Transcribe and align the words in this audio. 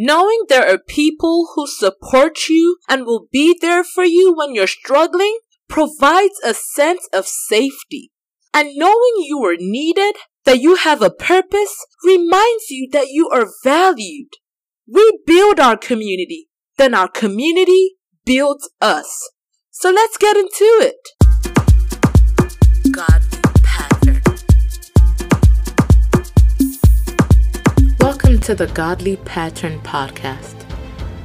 Knowing 0.00 0.44
there 0.48 0.64
are 0.64 0.78
people 0.78 1.48
who 1.56 1.66
support 1.66 2.48
you 2.48 2.78
and 2.88 3.04
will 3.04 3.26
be 3.32 3.58
there 3.60 3.82
for 3.82 4.04
you 4.04 4.32
when 4.32 4.54
you're 4.54 4.68
struggling 4.68 5.40
provides 5.68 6.38
a 6.44 6.54
sense 6.54 7.08
of 7.12 7.26
safety. 7.26 8.12
And 8.54 8.76
knowing 8.76 9.14
you 9.16 9.44
are 9.44 9.56
needed, 9.58 10.14
that 10.44 10.60
you 10.60 10.76
have 10.76 11.02
a 11.02 11.10
purpose, 11.10 11.84
reminds 12.04 12.70
you 12.70 12.88
that 12.92 13.08
you 13.08 13.28
are 13.30 13.48
valued. 13.64 14.34
We 14.86 15.18
build 15.26 15.58
our 15.58 15.76
community, 15.76 16.48
then 16.76 16.94
our 16.94 17.08
community 17.08 17.96
builds 18.24 18.70
us. 18.80 19.28
So 19.72 19.90
let's 19.90 20.16
get 20.16 20.36
into 20.36 20.78
it. 20.80 21.08
Godly 22.92 23.27
Welcome 28.08 28.40
to 28.40 28.54
the 28.54 28.68
Godly 28.68 29.16
Pattern 29.16 29.80
Podcast. 29.80 30.64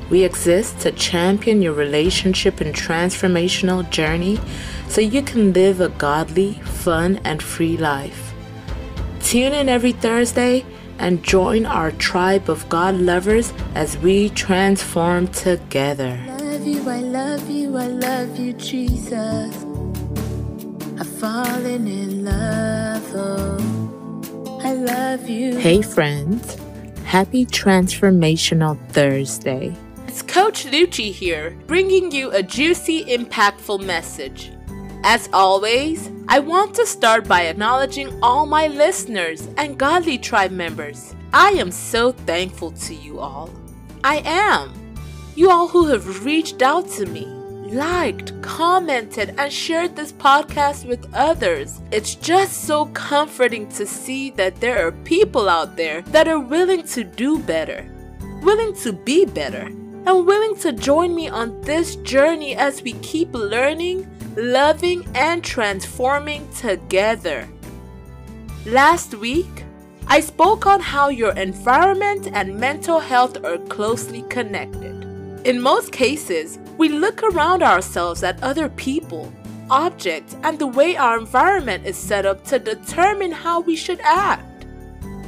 We 0.10 0.26
exist 0.26 0.82
to 0.82 0.92
champion 0.92 1.62
your 1.62 1.72
relationship 1.72 2.60
and 2.60 2.76
transformational 2.76 3.90
journey 3.90 4.38
so 4.90 5.00
you 5.00 5.22
can 5.22 5.54
live 5.54 5.80
a 5.80 5.88
godly, 5.88 6.56
fun, 6.84 7.22
and 7.24 7.42
free 7.42 7.78
life. 7.78 8.34
Tune 9.22 9.54
in 9.54 9.70
every 9.70 9.94
Thursday 9.94 10.66
and 11.00 11.24
join 11.24 11.66
our 11.66 11.92
tribe 11.92 12.50
of 12.50 12.68
God 12.68 12.96
lovers 12.96 13.54
as 13.76 13.98
we 14.00 14.30
transform 14.32 15.30
together. 15.30 16.22
I 16.28 16.36
Love 16.36 16.68
you, 16.68 16.90
I 16.90 17.00
love 17.00 17.50
you, 17.50 17.78
I 17.78 17.88
love 17.88 18.38
you, 18.38 18.52
Jesus. 18.52 19.56
I've 21.00 21.08
fallen 21.08 21.88
in 21.88 22.26
love, 22.26 23.10
oh, 23.16 24.60
I 24.62 24.74
love 24.74 25.30
you. 25.30 25.56
Hey, 25.56 25.82
friends. 25.82 26.58
Happy 27.14 27.46
Transformational 27.46 28.76
Thursday. 28.90 29.72
It's 30.08 30.24
Coach 30.24 30.66
Lucci 30.66 31.12
here, 31.12 31.56
bringing 31.68 32.12
you 32.12 32.32
a 32.32 32.42
juicy, 32.42 33.06
impactful 33.06 33.86
message. 33.86 34.52
As 35.04 35.30
always, 35.32 36.10
I 36.28 36.40
want 36.40 36.74
to 36.74 36.88
start 36.88 37.28
by 37.28 37.42
acknowledging 37.44 38.10
all 38.24 38.48
my 38.48 38.66
listeners 38.66 39.48
and 39.58 39.78
Godly 39.78 40.18
Tribe 40.18 40.50
members. 40.50 41.14
I 41.32 41.50
am 41.50 41.70
so 41.70 42.14
thankful 42.14 42.72
to 42.72 42.96
you 42.96 43.20
all. 43.20 43.52
I 44.04 44.24
am. 44.26 44.74
You 45.36 45.52
all 45.52 45.68
who 45.68 45.86
have 45.90 46.26
reached 46.26 46.64
out 46.64 46.90
to 46.94 47.06
me, 47.06 47.28
liked, 47.74 48.40
commented, 48.42 49.34
and 49.38 49.52
shared 49.52 49.96
this 49.96 50.12
podcast 50.12 50.86
with 50.86 51.12
others. 51.14 51.82
It's 51.92 52.16
just 52.16 52.66
so 52.66 52.86
comforting 52.88 53.68
to 53.70 53.86
see 53.86 54.30
that 54.32 54.60
there 54.62 54.86
are 54.86 54.92
people 54.92 55.50
out 55.50 55.76
there 55.76 56.02
that 56.04 56.28
are 56.28 56.40
willing 56.40 56.84
to 56.88 57.04
do 57.04 57.40
better, 57.40 57.86
willing 58.42 58.76
to 58.78 58.94
be 58.94 59.26
better 59.26 59.72
and 60.06 60.28
willing 60.28 60.56
to 60.58 60.72
join 60.72 61.16
me 61.16 61.30
on 61.30 61.60
this 61.62 61.96
journey 61.98 62.56
as 62.56 62.84
we 62.84 62.94
keep 62.94 63.34
learning, 63.34 64.08
loving, 64.36 65.08
and 65.16 65.44
transforming 65.44 66.48
together. 66.52 67.48
Last 68.66 69.16
week, 69.16 69.64
I 70.08 70.20
spoke 70.20 70.66
on 70.66 70.80
how 70.80 71.10
your 71.10 71.32
environment 71.34 72.28
and 72.34 72.60
mental 72.60 73.00
health 73.00 73.44
are 73.44 73.58
closely 73.58 74.24
connected. 74.24 74.94
In 75.46 75.62
most 75.62 75.92
cases, 75.92 76.60
we 76.78 76.90
look 76.90 77.24
around 77.24 77.64
ourselves 77.64 78.24
at 78.24 78.42
other 78.42 78.70
people, 78.70 79.32
objects, 79.70 80.36
and 80.44 80.58
the 80.58 80.68
way 80.68 80.96
our 80.96 81.18
environment 81.18 81.86
is 81.86 81.98
set 81.98 82.26
up 82.26 82.44
to 82.46 82.60
determine 82.60 83.32
how 83.32 83.60
we 83.60 83.76
should 83.76 84.00
act. 84.02 84.66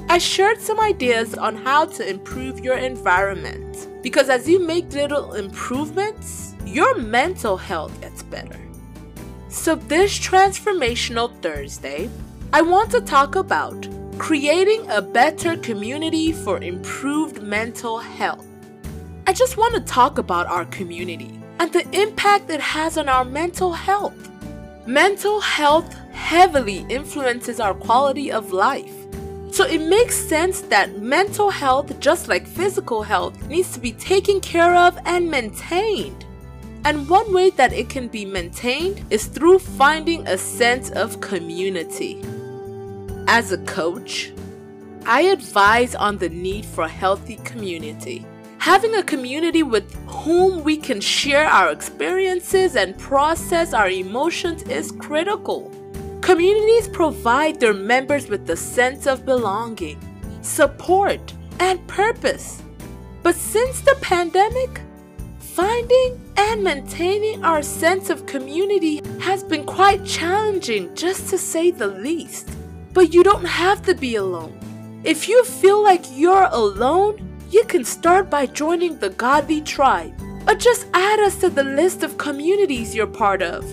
I 0.07 0.17
shared 0.17 0.61
some 0.61 0.79
ideas 0.79 1.33
on 1.35 1.55
how 1.55 1.85
to 1.85 2.07
improve 2.07 2.59
your 2.59 2.77
environment 2.77 3.87
because 4.03 4.29
as 4.29 4.47
you 4.47 4.59
make 4.59 4.93
little 4.93 5.33
improvements, 5.33 6.53
your 6.65 6.95
mental 6.95 7.57
health 7.57 7.99
gets 8.01 8.21
better. 8.23 8.59
So, 9.49 9.75
this 9.75 10.19
transformational 10.19 11.31
Thursday, 11.41 12.09
I 12.53 12.61
want 12.61 12.91
to 12.91 13.01
talk 13.01 13.35
about 13.35 13.87
creating 14.17 14.89
a 14.89 15.01
better 15.01 15.57
community 15.57 16.31
for 16.31 16.61
improved 16.61 17.41
mental 17.41 17.97
health. 17.97 18.45
I 19.27 19.33
just 19.33 19.57
want 19.57 19.73
to 19.73 19.81
talk 19.81 20.19
about 20.19 20.45
our 20.47 20.65
community 20.65 21.34
and 21.59 21.71
the 21.71 21.87
impact 21.99 22.49
it 22.49 22.61
has 22.61 22.97
on 22.97 23.09
our 23.09 23.25
mental 23.25 23.73
health. 23.73 24.29
Mental 24.87 25.39
health 25.39 25.93
heavily 26.11 26.85
influences 26.89 27.59
our 27.59 27.73
quality 27.73 28.31
of 28.31 28.51
life. 28.51 28.93
So 29.51 29.63
it 29.63 29.79
makes 29.79 30.15
sense 30.17 30.61
that 30.61 31.01
mental 31.01 31.49
health, 31.49 31.97
just 31.99 32.27
like 32.27 32.45
physical 32.45 33.03
health, 33.03 33.41
needs 33.47 33.71
to 33.73 33.79
be 33.79 33.93
taken 33.93 34.41
care 34.41 34.75
of 34.75 34.97
and 35.05 35.31
maintained. 35.31 36.25
And 36.83 37.09
one 37.09 37.33
way 37.33 37.49
that 37.51 37.73
it 37.73 37.89
can 37.89 38.09
be 38.09 38.25
maintained 38.25 39.03
is 39.09 39.25
through 39.25 39.59
finding 39.59 40.27
a 40.27 40.37
sense 40.37 40.89
of 40.91 41.21
community. 41.21 42.21
As 43.27 43.51
a 43.51 43.57
coach, 43.59 44.33
I 45.05 45.21
advise 45.21 45.95
on 45.95 46.17
the 46.17 46.29
need 46.29 46.65
for 46.65 46.83
a 46.83 46.89
healthy 46.89 47.37
community. 47.37 48.25
Having 48.65 48.95
a 48.95 49.03
community 49.03 49.61
with 49.61 49.93
whom 50.07 50.63
we 50.63 50.75
can 50.75 50.99
share 50.99 51.45
our 51.45 51.71
experiences 51.71 52.75
and 52.75 52.97
process 52.97 53.73
our 53.73 53.91
emotions 53.91 54.63
is 54.63 54.91
critical. 54.93 55.71
Communities 56.21 56.87
provide 56.87 57.59
their 57.59 57.75
members 57.75 58.27
with 58.27 58.49
a 58.49 58.55
sense 58.55 59.05
of 59.05 59.23
belonging, 59.23 59.99
support, 60.41 61.31
and 61.59 61.85
purpose. 61.85 62.63
But 63.21 63.35
since 63.35 63.81
the 63.81 63.95
pandemic, 64.01 64.81
finding 65.37 66.19
and 66.35 66.63
maintaining 66.63 67.45
our 67.45 67.61
sense 67.61 68.09
of 68.09 68.25
community 68.25 68.99
has 69.21 69.43
been 69.43 69.65
quite 69.65 70.03
challenging, 70.03 70.95
just 70.95 71.29
to 71.29 71.37
say 71.37 71.69
the 71.69 71.85
least. 71.85 72.49
But 72.93 73.13
you 73.13 73.21
don't 73.21 73.45
have 73.45 73.83
to 73.83 73.93
be 73.93 74.15
alone. 74.15 74.57
If 75.03 75.29
you 75.29 75.43
feel 75.45 75.83
like 75.83 76.05
you're 76.11 76.49
alone, 76.51 77.34
you 77.55 77.63
can 77.63 77.85
start 77.85 78.29
by 78.29 78.45
joining 78.45 78.97
the 78.99 79.11
Godly 79.11 79.61
Tribe, 79.61 80.13
or 80.45 80.55
just 80.55 80.87
add 80.93 81.21
us 81.21 81.37
to 81.37 81.49
the 81.49 81.63
list 81.63 82.03
of 82.03 82.17
communities 82.17 82.93
you're 82.93 83.07
part 83.07 83.41
of. 83.41 83.63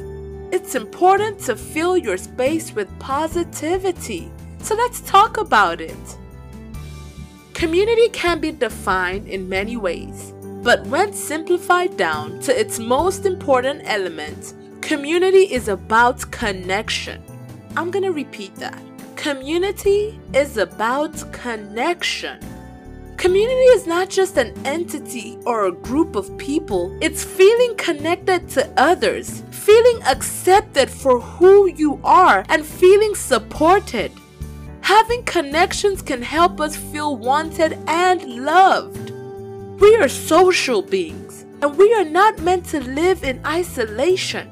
It's 0.52 0.76
important 0.76 1.40
to 1.40 1.56
fill 1.56 1.96
your 1.96 2.16
space 2.16 2.72
with 2.72 2.96
positivity. 3.00 4.30
So 4.60 4.76
let's 4.76 5.00
talk 5.00 5.36
about 5.36 5.80
it. 5.80 6.16
Community 7.54 8.08
can 8.10 8.38
be 8.38 8.52
defined 8.52 9.26
in 9.26 9.48
many 9.48 9.76
ways, 9.76 10.32
but 10.62 10.86
when 10.86 11.12
simplified 11.12 11.96
down 11.96 12.38
to 12.42 12.56
its 12.56 12.78
most 12.78 13.26
important 13.26 13.82
element, 13.86 14.54
community 14.80 15.52
is 15.52 15.66
about 15.66 16.30
connection. 16.30 17.20
I'm 17.76 17.90
to 17.90 18.10
repeat 18.12 18.54
that. 18.56 18.80
Community 19.16 20.20
is 20.32 20.56
about 20.56 21.32
connection. 21.32 22.38
Community 23.22 23.70
is 23.78 23.86
not 23.86 24.10
just 24.10 24.36
an 24.36 24.52
entity 24.66 25.38
or 25.46 25.66
a 25.66 25.70
group 25.70 26.16
of 26.16 26.36
people, 26.38 26.98
it's 27.00 27.22
feeling 27.22 27.76
connected 27.76 28.48
to 28.48 28.68
others, 28.76 29.44
feeling 29.52 30.02
accepted 30.02 30.90
for 30.90 31.20
who 31.20 31.68
you 31.68 32.00
are, 32.02 32.44
and 32.48 32.66
feeling 32.66 33.14
supported. 33.14 34.10
Having 34.80 35.22
connections 35.22 36.02
can 36.02 36.20
help 36.20 36.60
us 36.60 36.74
feel 36.74 37.16
wanted 37.16 37.78
and 37.86 38.44
loved. 38.44 39.12
We 39.80 39.94
are 39.98 40.08
social 40.08 40.82
beings, 40.82 41.46
and 41.62 41.78
we 41.78 41.94
are 41.94 42.04
not 42.04 42.40
meant 42.40 42.64
to 42.70 42.80
live 42.80 43.22
in 43.22 43.40
isolation. 43.46 44.48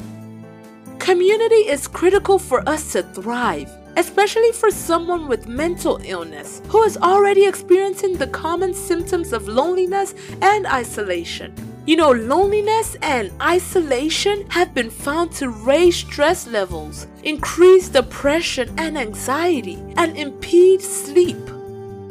Community 1.01 1.67
is 1.67 1.89
critical 1.89 2.39
for 2.39 2.63
us 2.69 2.93
to 2.93 3.03
thrive 3.03 3.80
especially 3.97 4.53
for 4.53 4.71
someone 4.71 5.29
with 5.29 5.47
mental 5.47 6.01
illness 6.05 6.63
who 6.69 6.83
is 6.83 6.97
already 6.99 7.47
experiencing 7.47 8.17
the 8.17 8.27
common 8.27 8.75
symptoms 8.75 9.33
of 9.33 9.49
loneliness 9.49 10.15
and 10.43 10.67
isolation. 10.67 11.55
You 11.87 11.97
know, 11.97 12.13
loneliness 12.13 12.97
and 13.03 13.33
isolation 13.41 14.49
have 14.51 14.75
been 14.75 14.91
found 14.91 15.33
to 15.33 15.49
raise 15.49 15.97
stress 15.97 16.47
levels, 16.47 17.07
increase 17.25 17.89
depression 17.89 18.73
and 18.79 18.97
anxiety, 18.97 19.83
and 19.97 20.17
impede 20.17 20.83
sleep. 20.83 21.39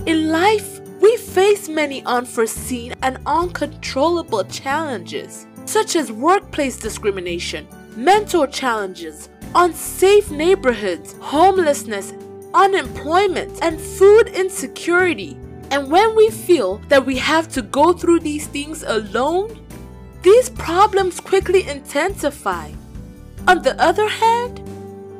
In 0.05 0.29
life, 0.29 0.79
we 1.01 1.15
face 1.17 1.69
many 1.69 2.03
unforeseen 2.03 2.93
and 3.03 3.19
uncontrollable 3.25 4.43
challenges, 4.45 5.45
such 5.65 5.95
as 5.95 6.11
workplace 6.11 6.77
discrimination, 6.77 7.67
mental 7.95 8.47
challenges, 8.47 9.29
unsafe 9.55 10.31
neighborhoods, 10.31 11.15
homelessness, 11.21 12.13
unemployment, 12.53 13.61
and 13.61 13.79
food 13.79 14.27
insecurity. 14.29 15.37
And 15.71 15.91
when 15.91 16.15
we 16.15 16.29
feel 16.29 16.77
that 16.89 17.05
we 17.05 17.17
have 17.17 17.47
to 17.49 17.61
go 17.61 17.93
through 17.93 18.21
these 18.21 18.47
things 18.47 18.83
alone, 18.83 19.59
these 20.23 20.49
problems 20.49 21.19
quickly 21.19 21.67
intensify. 21.67 22.71
On 23.47 23.61
the 23.61 23.79
other 23.81 24.07
hand, 24.07 24.61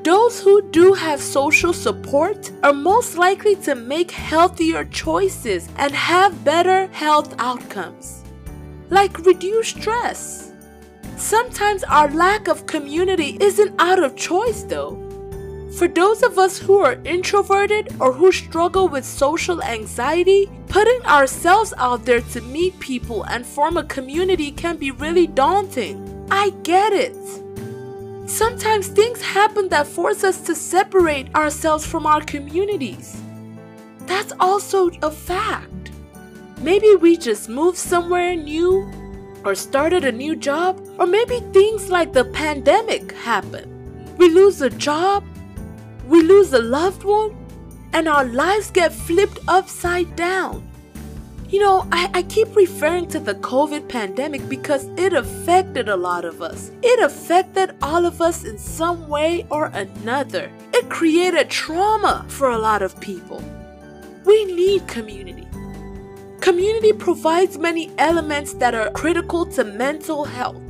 Those 0.03 0.39
who 0.41 0.61
do 0.71 0.93
have 0.93 1.19
social 1.21 1.73
support 1.73 2.51
are 2.63 2.73
most 2.73 3.17
likely 3.17 3.55
to 3.57 3.75
make 3.75 4.11
healthier 4.11 4.85
choices 4.85 5.67
and 5.75 5.91
have 5.93 6.45
better 6.45 6.87
health 6.87 7.35
outcomes, 7.37 8.23
like 8.89 9.19
reduced 9.19 9.77
stress. 9.77 10.53
Sometimes 11.19 11.83
our 11.83 12.10
lack 12.10 12.48
of 12.48 12.66
community 12.66 13.38
isn't 13.42 13.75
out 13.77 14.01
of 14.01 14.16
choice 14.16 14.63
though. 14.63 14.98
For 15.77 15.89
those 15.89 16.24
of 16.24 16.39
us 16.39 16.57
who 16.57 16.80
are 16.80 16.98
introverted 17.04 17.94
or 18.00 18.13
who 18.13 18.31
struggle 18.31 18.88
with 18.88 19.04
social 19.04 19.62
anxiety, 19.62 20.50
putting 20.69 21.01
ourselves 21.06 21.74
out 21.77 22.06
there 22.06 22.21
to 22.21 22.42
meet 22.42 22.80
people 22.80 23.24
and 23.24 23.45
form 23.45 23.75
a 23.75 23.83
community 23.83 24.50
can 24.50 24.77
be 24.77 24.92
really 24.92 25.27
daunting. 25.27 26.25
I 26.31 26.51
get 26.63 26.94
it. 26.94 27.18
Sometimes 28.25 28.88
things 28.88 29.22
happen 29.22 29.68
that 29.69 29.88
force 29.88 30.24
us 30.24 30.39
to 30.42 30.56
separate 30.56 31.36
ourselves 31.36 31.86
from 31.86 32.06
our 32.06 32.22
communities. 32.22 33.22
That's 34.06 34.31
also 34.39 34.89
a 35.01 35.12
fact. 35.12 35.92
Maybe 36.62 36.95
we 36.95 37.18
just 37.18 37.50
moved 37.50 37.77
somewhere 37.77 38.38
new 38.38 38.89
or 39.45 39.56
started 39.56 40.03
a 40.06 40.12
new 40.12 40.36
job, 40.36 40.80
or 40.97 41.06
maybe 41.06 41.39
things 41.53 41.89
like 41.89 42.13
the 42.13 42.25
pandemic 42.25 43.12
happen. 43.13 44.15
We 44.18 44.30
lose 44.30 44.62
a 44.62 44.69
job, 44.69 45.24
we 46.07 46.21
lose 46.21 46.53
a 46.53 46.59
loved 46.62 47.03
one, 47.03 47.36
and 47.94 48.07
our 48.07 48.25
lives 48.25 48.71
get 48.71 48.94
flipped 48.94 49.39
upside 49.47 50.15
down. 50.15 50.68
You 51.50 51.59
know, 51.59 51.88
I, 51.91 52.12
I 52.13 52.24
keep 52.24 52.56
referring 52.56 53.07
to 53.07 53.19
the 53.19 53.33
COVID 53.33 53.89
pandemic 53.89 54.47
because 54.47 54.86
it 54.97 55.13
affected 55.13 55.89
a 55.89 55.95
lot 55.95 56.24
of 56.24 56.44
us. 56.44 56.69
It 56.83 57.03
affected 57.03 57.75
all 57.81 58.06
of 58.06 58.21
us 58.21 58.44
in 58.44 58.59
some 58.59 59.07
way 59.07 59.47
or 59.50 59.71
another. 59.74 60.51
It 60.74 60.89
created 60.89 61.50
trauma 61.50 62.24
for 62.27 62.51
a 62.51 62.59
lot 62.59 62.83
of 62.83 63.00
people. 63.01 63.44
We 64.25 64.45
need 64.45 64.88
community. 64.88 65.49
Community 66.41 66.94
provides 66.94 67.57
many 67.57 67.91
elements 67.97 68.53
that 68.53 68.74
are 68.74 68.89
critical 68.91 69.45
to 69.45 69.63
mental 69.65 70.24
health. 70.24 70.62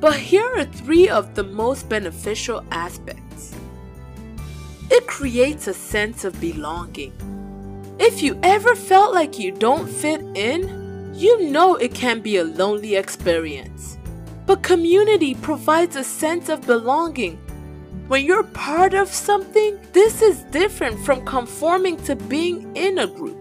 But 0.00 0.16
here 0.16 0.46
are 0.56 0.64
three 0.64 1.08
of 1.08 1.34
the 1.34 1.44
most 1.44 1.88
beneficial 1.88 2.64
aspects. 2.70 3.54
It 4.90 5.06
creates 5.06 5.66
a 5.66 5.74
sense 5.74 6.24
of 6.24 6.40
belonging. 6.40 7.12
If 7.98 8.22
you 8.22 8.38
ever 8.42 8.74
felt 8.74 9.14
like 9.14 9.38
you 9.38 9.52
don't 9.52 9.88
fit 9.88 10.22
in, 10.34 11.12
you 11.14 11.50
know 11.50 11.76
it 11.76 11.94
can 11.94 12.20
be 12.20 12.38
a 12.38 12.44
lonely 12.44 12.96
experience. 12.96 13.98
But 14.46 14.62
community 14.62 15.34
provides 15.34 15.96
a 15.96 16.04
sense 16.04 16.48
of 16.48 16.66
belonging. 16.66 17.36
When 18.08 18.24
you're 18.24 18.44
part 18.44 18.94
of 18.94 19.08
something, 19.08 19.78
this 19.92 20.22
is 20.22 20.42
different 20.44 21.04
from 21.04 21.24
conforming 21.24 21.96
to 22.04 22.16
being 22.16 22.74
in 22.76 22.98
a 22.98 23.06
group. 23.06 23.35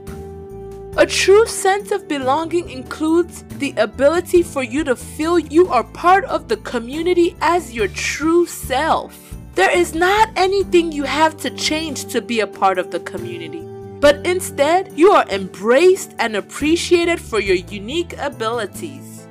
A 0.98 1.06
true 1.06 1.46
sense 1.46 1.92
of 1.92 2.08
belonging 2.08 2.70
includes 2.70 3.44
the 3.58 3.74
ability 3.78 4.44
for 4.44 4.64
you 4.64 4.84
to 4.86 4.96
feel 4.96 5.38
you 5.38 5.68
are 5.68 5.84
part 5.84 6.24
of 6.26 6.48
the 6.48 6.58
community 6.58 7.36
as 7.42 7.74
your 7.74 7.90
true 7.90 8.46
self. 8.46 9.36
There 9.56 9.72
is 9.72 9.94
not 9.94 10.30
anything 10.36 10.92
you 10.92 11.04
have 11.04 11.38
to 11.38 11.50
change 11.50 12.06
to 12.06 12.22
be 12.22 12.40
a 12.40 12.48
part 12.48 12.78
of 12.78 12.92
the 12.92 13.00
community 13.00 13.66
but 14.06 14.24
instead, 14.24 14.94
you 14.96 15.10
are 15.12 15.28
embraced 15.30 16.14
and 16.20 16.36
appreciated 16.36 17.20
for 17.20 17.40
your 17.40 17.56
unique 17.56 18.16
abilities. 18.20 19.28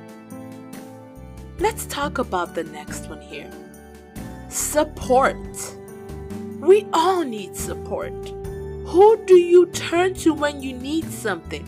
Let's 1.59 1.85
talk 1.85 2.17
about 2.17 2.55
the 2.55 2.65
next 2.65 3.07
one 3.07 3.21
here 3.21 3.49
support. 4.49 5.37
We 6.59 6.87
all 6.91 7.23
need 7.23 7.55
support. 7.55 8.34
Who 8.85 9.17
do 9.25 9.35
you 9.35 9.65
turn 9.67 10.13
to 10.15 10.33
when 10.33 10.61
you 10.61 10.71
need 10.71 11.05
something? 11.05 11.65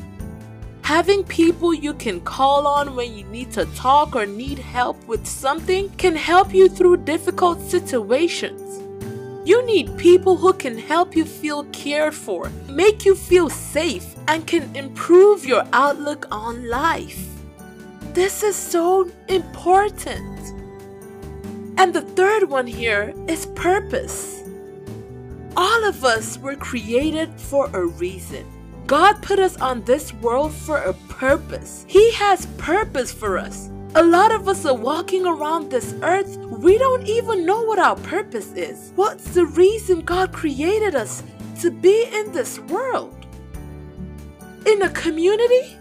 Having 0.84 1.24
people 1.26 1.74
you 1.74 1.94
can 1.96 2.22
call 2.22 2.68
on 2.68 2.96
when 2.96 3.14
you 3.14 3.26
need 3.26 3.52
to 3.54 3.66
talk 3.76 4.16
or 4.16 4.26
need 4.26 4.60
help 4.60 5.04
with 5.08 5.26
something 5.28 5.90
can 5.98 6.16
help 6.16 6.54
you 6.54 6.70
through 6.70 6.98
difficult 6.98 7.60
situations. 7.60 8.62
You 9.46 9.66
need 9.66 9.98
people 9.98 10.38
who 10.38 10.54
can 10.54 10.78
help 10.78 11.16
you 11.16 11.26
feel 11.26 11.64
cared 11.74 12.14
for, 12.14 12.52
make 12.70 13.04
you 13.04 13.16
feel 13.16 13.50
safe, 13.50 14.16
and 14.28 14.46
can 14.46 14.74
improve 14.76 15.44
your 15.44 15.64
outlook 15.74 16.28
on 16.32 16.70
life. 16.70 17.28
This 18.14 18.44
is 18.44 18.56
so 18.56 19.10
important. 19.28 20.54
And 21.78 21.94
the 21.94 22.02
third 22.16 22.50
one 22.50 22.68
here 22.68 23.14
is 23.28 23.48
purpose. 23.48 24.37
All 25.60 25.86
of 25.86 26.06
us 26.06 26.38
were 26.38 26.56
created 26.56 27.34
for 27.42 27.66
a 27.74 27.84
reason. 27.84 28.46
God 28.86 29.24
put 29.24 29.40
us 29.40 29.58
on 29.58 29.82
this 29.86 30.14
world 30.14 30.54
for 30.54 30.78
a 30.78 30.94
purpose. 31.10 31.84
He 31.90 32.12
has 32.12 32.46
purpose 32.60 33.12
for 33.12 33.40
us. 33.40 33.72
A 33.96 34.04
lot 34.04 34.32
of 34.32 34.48
us 34.48 34.68
are 34.68 34.76
walking 34.76 35.26
around 35.26 35.72
this 35.72 35.96
earth, 36.04 36.38
we 36.38 36.78
don't 36.78 37.08
even 37.08 37.44
know 37.44 37.64
what 37.64 37.80
our 37.80 37.96
purpose 37.96 38.54
is. 38.54 38.92
What's 38.96 39.34
the 39.34 39.48
reason 39.48 40.02
God 40.02 40.32
created 40.32 40.94
us 40.94 41.24
to 41.62 41.72
be 41.72 42.06
in 42.14 42.32
this 42.32 42.60
world? 42.60 43.26
In 44.68 44.84
a 44.84 44.92
community, 44.92 45.76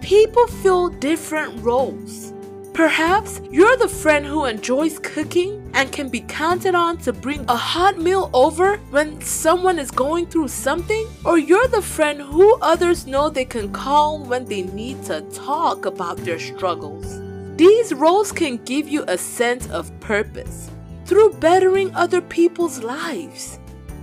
people 0.00 0.46
fill 0.46 0.88
different 0.88 1.60
roles. 1.64 2.32
Perhaps 2.74 3.40
you're 3.50 3.76
the 3.76 3.88
friend 3.88 4.24
who 4.24 4.44
enjoys 4.44 5.00
cooking 5.00 5.59
and 5.74 5.92
can 5.92 6.08
be 6.08 6.20
counted 6.20 6.74
on 6.74 6.98
to 6.98 7.12
bring 7.12 7.44
a 7.48 7.56
hot 7.56 7.98
meal 7.98 8.30
over 8.32 8.78
when 8.90 9.20
someone 9.20 9.78
is 9.78 9.90
going 9.90 10.26
through 10.26 10.48
something, 10.48 11.06
or 11.24 11.38
you're 11.38 11.68
the 11.68 11.82
friend 11.82 12.20
who 12.20 12.56
others 12.60 13.06
know 13.06 13.28
they 13.28 13.44
can 13.44 13.72
call 13.72 14.22
when 14.24 14.44
they 14.44 14.62
need 14.62 15.02
to 15.04 15.20
talk 15.32 15.86
about 15.86 16.16
their 16.18 16.38
struggles. 16.38 17.20
These 17.56 17.92
roles 17.92 18.32
can 18.32 18.56
give 18.64 18.88
you 18.88 19.04
a 19.06 19.18
sense 19.18 19.68
of 19.70 19.98
purpose 20.00 20.70
through 21.04 21.34
bettering 21.34 21.94
other 21.94 22.20
people's 22.20 22.82
lives. 22.82 23.58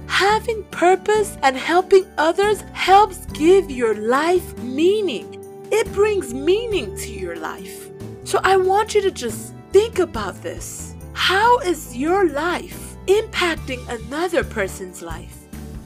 Having 0.08 0.64
purpose 0.66 1.38
and 1.44 1.58
helping 1.58 2.06
others 2.18 2.62
helps 2.74 3.26
give 3.28 3.70
your 3.70 3.96
life 3.96 4.58
meaning. 4.60 5.34
It 5.72 5.92
brings 5.92 6.34
meaning 6.34 6.96
to 6.98 7.12
your 7.12 7.36
life. 7.36 7.90
So 8.24 8.40
I 8.44 8.58
want 8.58 8.96
you 8.96 9.02
to 9.02 9.12
just 9.12 9.54
think 9.72 10.00
about 10.00 10.42
this. 10.42 10.87
How 11.18 11.58
is 11.60 11.98
your 11.98 12.30
life 12.30 12.96
impacting 13.08 13.86
another 13.90 14.46
person's 14.46 15.02
life? 15.02 15.36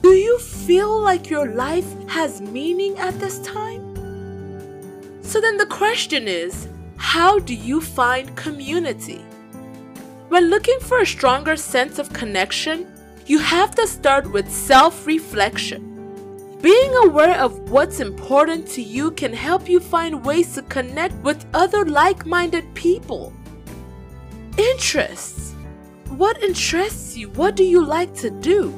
Do 0.03 0.09
you 0.09 0.37
feel 0.37 1.01
like 1.01 1.31
your 1.31 1.47
life 1.55 1.87
has 2.09 2.41
meaning 2.41 2.99
at 2.99 3.17
this 3.19 3.39
time? 3.39 3.81
So 5.23 5.41
then 5.41 5.57
the 5.57 5.65
question 5.65 6.27
is 6.27 6.67
how 6.97 7.39
do 7.39 7.55
you 7.55 7.81
find 7.81 8.35
community? 8.35 9.25
When 10.27 10.51
looking 10.51 10.79
for 10.81 10.99
a 10.99 11.07
stronger 11.07 11.55
sense 11.55 11.97
of 11.97 12.13
connection, 12.13 12.85
you 13.25 13.39
have 13.39 13.73
to 13.75 13.87
start 13.87 14.31
with 14.31 14.51
self 14.51 15.07
reflection. 15.07 16.59
Being 16.61 16.93
aware 16.97 17.39
of 17.39 17.71
what's 17.71 17.99
important 17.99 18.67
to 18.75 18.83
you 18.83 19.09
can 19.11 19.33
help 19.33 19.67
you 19.67 19.79
find 19.79 20.23
ways 20.23 20.53
to 20.53 20.61
connect 20.63 21.15
with 21.23 21.47
other 21.55 21.83
like 21.85 22.27
minded 22.27 22.71
people. 22.75 23.33
Interests. 24.57 25.53
What 26.09 26.43
interests 26.43 27.15
you? 27.15 27.29
What 27.29 27.55
do 27.55 27.63
you 27.63 27.83
like 27.83 28.13
to 28.15 28.29
do? 28.29 28.73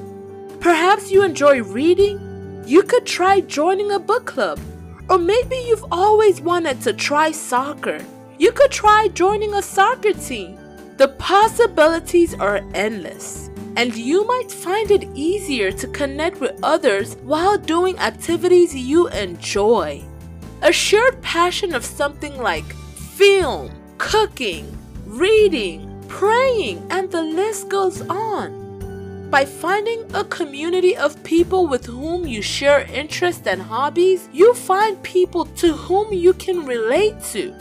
Perhaps 0.59 1.11
you 1.11 1.23
enjoy 1.23 1.63
reading? 1.63 2.63
You 2.65 2.83
could 2.83 3.05
try 3.05 3.41
joining 3.41 3.91
a 3.91 3.99
book 3.99 4.25
club. 4.25 4.59
Or 5.09 5.17
maybe 5.17 5.55
you've 5.67 5.85
always 5.91 6.41
wanted 6.41 6.79
to 6.81 6.93
try 6.93 7.31
soccer. 7.31 8.05
You 8.37 8.51
could 8.51 8.71
try 8.71 9.09
joining 9.13 9.55
a 9.55 9.61
soccer 9.61 10.13
team. 10.13 10.59
The 10.97 11.07
possibilities 11.07 12.35
are 12.35 12.61
endless, 12.75 13.49
and 13.75 13.95
you 13.95 14.25
might 14.27 14.51
find 14.51 14.91
it 14.91 15.09
easier 15.15 15.71
to 15.71 15.87
connect 15.87 16.39
with 16.39 16.59
others 16.61 17.15
while 17.23 17.57
doing 17.57 17.97
activities 17.97 18.75
you 18.75 19.07
enjoy. 19.09 20.03
A 20.61 20.71
shared 20.71 21.21
passion 21.21 21.73
of 21.73 21.83
something 21.83 22.37
like 22.37 22.73
film, 23.17 23.71
cooking, 23.97 24.77
reading, 25.13 26.03
praying, 26.07 26.83
and 26.89 27.11
the 27.11 27.21
list 27.21 27.69
goes 27.69 28.01
on. 28.09 29.29
By 29.29 29.45
finding 29.45 30.03
a 30.15 30.23
community 30.23 30.97
of 30.97 31.23
people 31.23 31.67
with 31.67 31.85
whom 31.85 32.25
you 32.25 32.41
share 32.41 32.81
interests 32.91 33.45
and 33.45 33.61
hobbies, 33.61 34.27
you 34.33 34.55
find 34.55 35.01
people 35.03 35.45
to 35.61 35.73
whom 35.73 36.11
you 36.13 36.33
can 36.33 36.65
relate 36.65 37.21
to. 37.25 37.53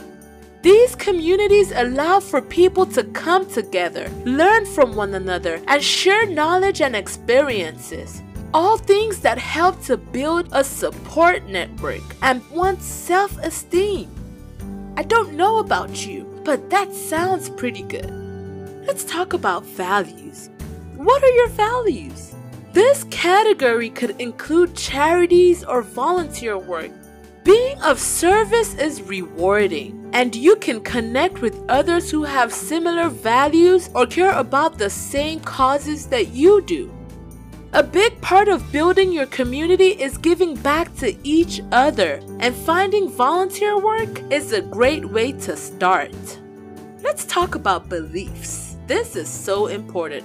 These 0.63 0.95
communities 0.95 1.71
allow 1.75 2.19
for 2.19 2.41
people 2.41 2.87
to 2.87 3.03
come 3.03 3.47
together, 3.47 4.09
learn 4.25 4.65
from 4.65 4.95
one 4.95 5.13
another, 5.13 5.61
and 5.67 5.83
share 5.83 6.25
knowledge 6.25 6.81
and 6.81 6.95
experiences. 6.95 8.23
All 8.51 8.77
things 8.77 9.19
that 9.19 9.37
help 9.37 9.79
to 9.83 9.97
build 9.97 10.49
a 10.53 10.63
support 10.63 11.45
network 11.47 12.01
and 12.23 12.41
one's 12.49 12.85
self 12.85 13.37
esteem. 13.39 14.09
I 14.97 15.03
don't 15.03 15.33
know 15.33 15.59
about 15.59 16.07
you, 16.07 16.32
but 16.43 16.69
that 16.69 16.93
sounds 16.93 17.49
pretty 17.49 17.83
good. 17.83 18.09
Let's 18.85 19.03
talk 19.03 19.33
about 19.33 19.65
values. 19.65 20.49
What 20.95 21.23
are 21.23 21.35
your 21.35 21.49
values? 21.49 22.35
This 22.73 23.05
category 23.09 23.89
could 23.89 24.19
include 24.21 24.75
charities 24.75 25.63
or 25.63 25.81
volunteer 25.81 26.57
work. 26.57 26.91
Being 27.43 27.81
of 27.81 27.99
service 27.99 28.73
is 28.75 29.01
rewarding, 29.01 30.09
and 30.13 30.35
you 30.35 30.55
can 30.55 30.79
connect 30.79 31.41
with 31.41 31.59
others 31.67 32.09
who 32.11 32.23
have 32.23 32.53
similar 32.53 33.09
values 33.09 33.89
or 33.95 34.05
care 34.05 34.31
about 34.31 34.77
the 34.77 34.89
same 34.89 35.39
causes 35.39 36.05
that 36.07 36.29
you 36.29 36.61
do. 36.61 36.92
A 37.75 37.81
big 37.81 38.21
part 38.21 38.49
of 38.49 38.71
building 38.71 39.11
your 39.11 39.25
community 39.25 39.99
is 39.99 40.19
giving 40.19 40.53
back 40.53 40.95
to 40.97 41.17
each 41.27 41.59
other, 41.71 42.21
and 42.39 42.53
finding 42.53 43.09
volunteer 43.09 43.79
work 43.79 44.21
is 44.31 44.51
a 44.53 44.61
great 44.61 45.03
way 45.03 45.31
to 45.31 45.57
start. 45.57 46.13
Let's 47.01 47.25
talk 47.25 47.55
about 47.55 47.89
beliefs. 47.89 48.77
This 48.85 49.15
is 49.15 49.27
so 49.27 49.67
important. 49.67 50.23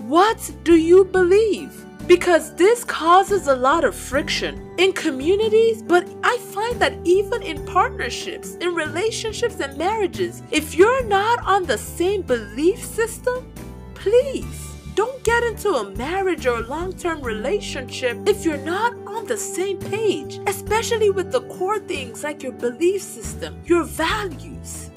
What 0.00 0.50
do 0.64 0.74
you 0.74 1.04
believe? 1.04 1.80
because 2.06 2.54
this 2.56 2.84
causes 2.84 3.46
a 3.46 3.56
lot 3.56 3.82
of 3.82 3.94
friction 3.94 4.74
in 4.76 4.92
communities, 4.92 5.80
but 5.80 6.06
I 6.22 6.36
find 6.52 6.78
that 6.78 6.98
even 7.04 7.42
in 7.42 7.64
partnerships, 7.64 8.56
in 8.56 8.74
relationships, 8.74 9.60
and 9.60 9.78
marriages, 9.78 10.42
if 10.50 10.74
you're 10.74 11.06
not 11.06 11.42
on 11.46 11.64
the 11.64 11.78
same 11.78 12.20
belief 12.20 12.84
system, 12.84 13.50
please 13.94 14.73
don't 14.94 15.24
get 15.24 15.42
into 15.42 15.70
a 15.70 15.90
marriage 15.96 16.46
or 16.46 16.58
a 16.58 16.66
long 16.66 16.92
term 16.92 17.20
relationship 17.20 18.16
if 18.28 18.44
you're 18.44 18.56
not 18.56 18.92
on 19.06 19.26
the 19.26 19.36
same 19.36 19.78
page, 19.78 20.38
especially 20.46 21.10
with 21.10 21.32
the 21.32 21.40
core 21.42 21.80
things 21.80 22.22
like 22.22 22.42
your 22.42 22.52
belief 22.52 23.02
system, 23.02 23.60
your 23.64 23.84
values. 23.84 24.90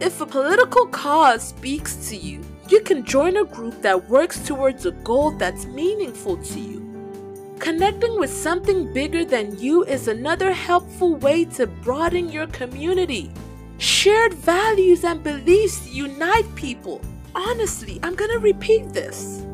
If 0.00 0.20
a 0.20 0.26
political 0.26 0.86
cause 0.86 1.48
speaks 1.48 2.08
to 2.08 2.16
you, 2.16 2.40
you 2.70 2.80
can 2.80 3.04
join 3.04 3.36
a 3.36 3.44
group 3.44 3.82
that 3.82 4.08
works 4.08 4.38
towards 4.40 4.86
a 4.86 4.92
goal 4.92 5.32
that's 5.32 5.66
meaningful 5.66 6.38
to 6.38 6.60
you. 6.60 6.80
Connecting 7.58 8.18
with 8.18 8.32
something 8.32 8.90
bigger 8.94 9.24
than 9.24 9.58
you 9.58 9.84
is 9.84 10.08
another 10.08 10.52
helpful 10.52 11.16
way 11.16 11.44
to 11.44 11.66
broaden 11.66 12.30
your 12.30 12.46
community. 12.46 13.30
Shared 13.76 14.32
values 14.32 15.04
and 15.04 15.22
beliefs 15.22 15.86
unite 15.92 16.54
people. 16.54 17.02
Honestly, 17.34 18.00
I'm 18.02 18.14
gonna 18.14 18.38
repeat 18.38 18.92
this. 18.92 19.44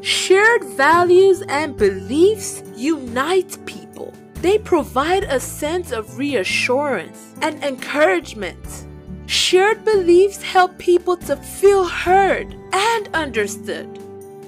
Shared 0.00 0.64
values 0.64 1.42
and 1.48 1.76
beliefs 1.76 2.62
unite 2.76 3.58
people. 3.66 4.12
They 4.34 4.58
provide 4.58 5.24
a 5.24 5.40
sense 5.40 5.90
of 5.90 6.18
reassurance 6.18 7.34
and 7.40 7.62
encouragement. 7.64 8.86
Shared 9.26 9.84
beliefs 9.84 10.42
help 10.42 10.76
people 10.78 11.16
to 11.16 11.36
feel 11.36 11.84
heard 11.84 12.54
and 12.72 13.08
understood. 13.14 13.88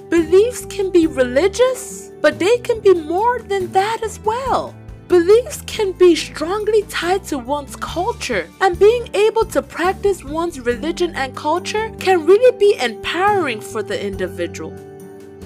Beliefs 0.09 0.65
can 0.65 0.91
be 0.91 1.07
religious, 1.07 2.11
but 2.21 2.39
they 2.39 2.57
can 2.59 2.79
be 2.79 2.93
more 2.93 3.39
than 3.39 3.71
that 3.73 4.01
as 4.03 4.19
well. 4.19 4.75
Beliefs 5.07 5.61
can 5.65 5.93
be 5.93 6.15
strongly 6.15 6.81
tied 6.83 7.23
to 7.25 7.37
one's 7.37 7.77
culture, 7.77 8.49
and 8.59 8.77
being 8.77 9.07
able 9.15 9.45
to 9.45 9.61
practice 9.61 10.21
one's 10.21 10.59
religion 10.59 11.15
and 11.15 11.33
culture 11.33 11.89
can 11.97 12.25
really 12.25 12.57
be 12.57 12.77
empowering 12.83 13.61
for 13.61 13.81
the 13.81 14.05
individual. 14.05 14.75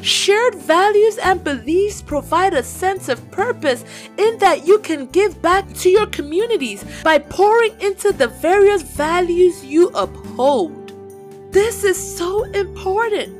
Shared 0.02 0.56
values 0.56 1.20
and 1.20 1.44
beliefs 1.44 2.02
provide 2.02 2.56
a 2.56 2.64
sense 2.64 3.08
of 3.08 3.30
purpose 3.30 3.86
in 4.18 4.40
that 4.40 4.66
you 4.66 4.80
can 4.80 5.06
give 5.06 5.40
back 5.44 5.72
to 5.76 5.90
your 5.92 6.08
communities 6.08 6.84
by 7.04 7.20
pouring 7.20 7.80
into 7.80 8.12
the 8.12 8.30
various 8.30 8.82
values 8.82 9.64
you 9.64 9.90
uphold. 9.90 10.92
This 11.54 11.84
is 11.84 12.18
so 12.18 12.46
important. 12.46 13.38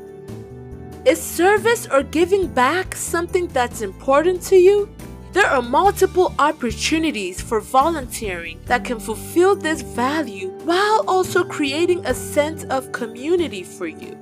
Is 1.04 1.20
service 1.20 1.88
or 1.90 2.04
giving 2.04 2.46
back 2.46 2.94
something 2.94 3.48
that's 3.48 3.82
important 3.82 4.40
to 4.42 4.56
you? 4.56 4.88
There 5.32 5.46
are 5.46 5.62
multiple 5.62 6.34
opportunities 6.38 7.40
for 7.40 7.58
volunteering 7.58 8.60
that 8.66 8.84
can 8.84 9.00
fulfill 9.00 9.56
this 9.56 9.80
value 9.80 10.50
while 10.64 11.04
also 11.08 11.42
creating 11.42 12.04
a 12.04 12.12
sense 12.12 12.64
of 12.64 12.92
community 12.92 13.62
for 13.62 13.86
you. 13.86 14.18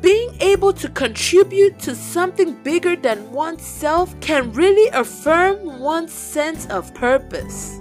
Being 0.00 0.36
able 0.40 0.72
to 0.72 0.88
contribute 0.88 1.78
to 1.78 1.94
something 1.94 2.60
bigger 2.64 2.96
than 2.96 3.30
oneself 3.30 4.18
can 4.20 4.52
really 4.52 4.90
affirm 4.90 5.78
one's 5.78 6.12
sense 6.12 6.66
of 6.66 6.92
purpose. 6.94 7.78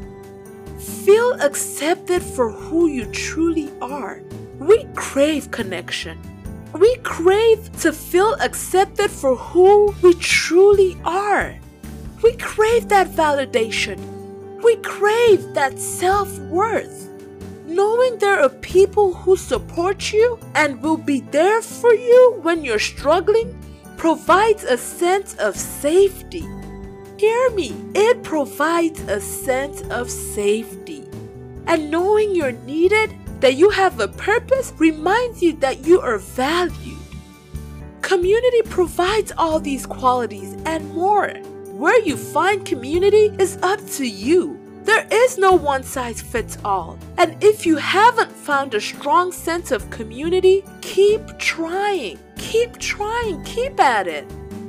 Feel 1.04 1.34
accepted 1.42 2.22
for 2.22 2.52
who 2.52 2.88
you 2.88 3.06
truly 3.12 3.72
are. 3.82 4.22
We 4.60 4.86
crave 4.94 5.50
connection. 5.50 6.20
We 6.74 6.98
crave 6.98 7.76
to 7.82 7.92
feel 7.92 8.36
accepted 8.36 9.10
for 9.10 9.36
who 9.36 9.96
we 10.04 10.14
truly 10.14 10.96
are. 11.04 11.58
We 12.24 12.36
crave 12.38 12.88
that 12.90 13.10
validation. 13.10 14.00
We 14.64 14.78
crave 14.78 15.54
that 15.54 15.78
self 15.78 16.40
worth 16.40 17.04
knowing 17.74 18.18
there 18.20 18.40
are 18.40 18.50
people 18.50 19.14
who 19.14 19.36
support 19.36 20.14
you 20.14 20.38
and 20.54 20.82
will 20.82 20.98
be 20.98 21.22
there 21.22 21.62
for 21.62 21.94
you 21.94 22.40
when 22.42 22.64
you're 22.64 22.80
struggling 22.80 23.58
provides 23.98 24.64
a 24.64 24.78
sense 24.78 25.34
of 25.36 25.56
safety. 25.56 26.46
Hear 27.18 27.50
me, 27.52 27.74
it 27.96 28.22
provides 28.24 29.00
a 29.02 29.20
sense 29.22 29.82
of 29.84 30.10
safety. 30.10 31.04
And 31.68 31.90
knowing 31.90 32.36
you're 32.36 32.52
needed, 32.52 33.16
that 33.40 33.56
you 33.56 33.70
have 33.70 34.00
a 34.00 34.08
purpose, 34.08 34.74
reminds 34.78 35.42
you 35.42 35.54
that 35.58 35.86
you 35.86 36.02
are 36.02 36.18
valued. 36.18 36.98
Community 38.02 38.62
provides 38.64 39.32
all 39.38 39.60
these 39.60 39.86
qualities 39.86 40.54
and 40.66 40.90
more. 40.94 41.34
Where 41.84 42.00
you 42.00 42.16
find 42.16 42.66
community 42.66 43.36
is 43.40 43.58
up 43.62 43.86
to 43.98 44.08
you. 44.08 44.58
There 44.84 45.06
is 45.12 45.38
no 45.38 45.52
one 45.52 45.84
size 45.84 46.22
fits 46.22 46.58
all. 46.64 46.98
And 47.18 47.36
if 47.44 47.66
you 47.66 47.76
haven't 47.76 48.32
found 48.32 48.74
a 48.74 48.80
strong 48.80 49.34
sense 49.34 49.70
of 49.70 49.90
community, 49.90 50.64
keep 50.80 51.38
trying. 51.40 52.20
Keep 52.38 52.78
trying. 52.78 53.44
Keep 53.44 53.82
at 53.82 54.08
it. 54.08 54.26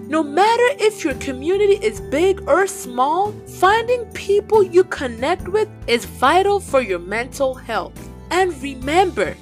No 0.09 0.25
matter 0.25 0.69
if 0.81 1.05
your 1.05 1.15
community 1.15 1.75
is 1.75 2.01
big 2.01 2.49
or 2.49 2.67
small, 2.67 3.31
finding 3.63 4.07
people 4.07 4.65
you 4.65 4.83
connect 4.83 5.47
with 5.47 5.69
is 5.87 6.05
vital 6.07 6.59
for 6.59 6.81
your 6.81 6.99
mental 6.99 7.55
health. 7.55 7.97
And 8.33 8.61
remember, 8.61 9.37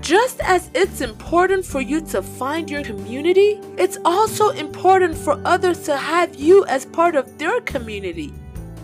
just 0.00 0.40
as 0.40 0.70
it's 0.74 1.00
important 1.00 1.64
for 1.64 1.80
you 1.80 2.00
to 2.00 2.22
find 2.22 2.70
your 2.70 2.82
community, 2.82 3.60
it's 3.76 3.98
also 4.04 4.50
important 4.50 5.16
for 5.16 5.40
others 5.44 5.82
to 5.84 5.96
have 5.96 6.34
you 6.34 6.64
as 6.66 6.86
part 6.86 7.14
of 7.14 7.38
their 7.38 7.60
community. 7.60 8.32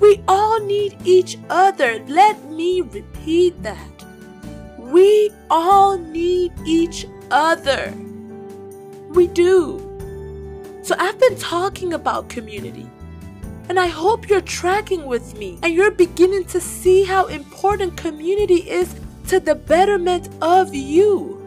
We 0.00 0.22
all 0.28 0.60
need 0.60 0.96
each 1.04 1.38
other. 1.48 2.04
Let 2.06 2.44
me 2.50 2.82
repeat 2.82 3.62
that. 3.62 4.04
We 4.78 5.30
all 5.50 5.96
need 5.96 6.52
each 6.66 7.06
other. 7.30 7.94
We 9.10 9.26
do. 9.28 9.82
So 10.82 10.94
I've 10.98 11.18
been 11.18 11.36
talking 11.36 11.94
about 11.94 12.28
community. 12.28 12.88
And 13.68 13.80
I 13.80 13.86
hope 13.86 14.28
you're 14.28 14.42
tracking 14.42 15.06
with 15.06 15.36
me 15.36 15.58
and 15.62 15.74
you're 15.74 15.90
beginning 15.90 16.44
to 16.46 16.60
see 16.60 17.02
how 17.02 17.26
important 17.26 17.96
community 17.96 18.70
is 18.70 18.94
to 19.28 19.40
the 19.40 19.54
betterment 19.54 20.28
of 20.40 20.74
you. 20.74 21.42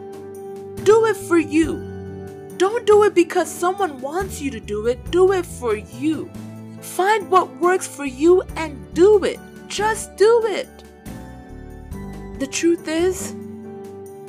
Do 0.83 1.05
it 1.05 1.15
for 1.15 1.37
you. 1.37 2.53
Don't 2.57 2.85
do 2.85 3.03
it 3.03 3.15
because 3.15 3.49
someone 3.49 4.01
wants 4.01 4.41
you 4.41 4.51
to 4.51 4.59
do 4.59 4.87
it. 4.87 5.11
Do 5.11 5.31
it 5.31 5.45
for 5.45 5.75
you. 5.75 6.29
Find 6.81 7.29
what 7.31 7.55
works 7.57 7.87
for 7.87 8.05
you 8.05 8.41
and 8.57 8.93
do 8.93 9.23
it. 9.23 9.39
Just 9.67 10.17
do 10.17 10.43
it. 10.45 10.67
The 12.39 12.47
truth 12.47 12.87
is, 12.87 13.33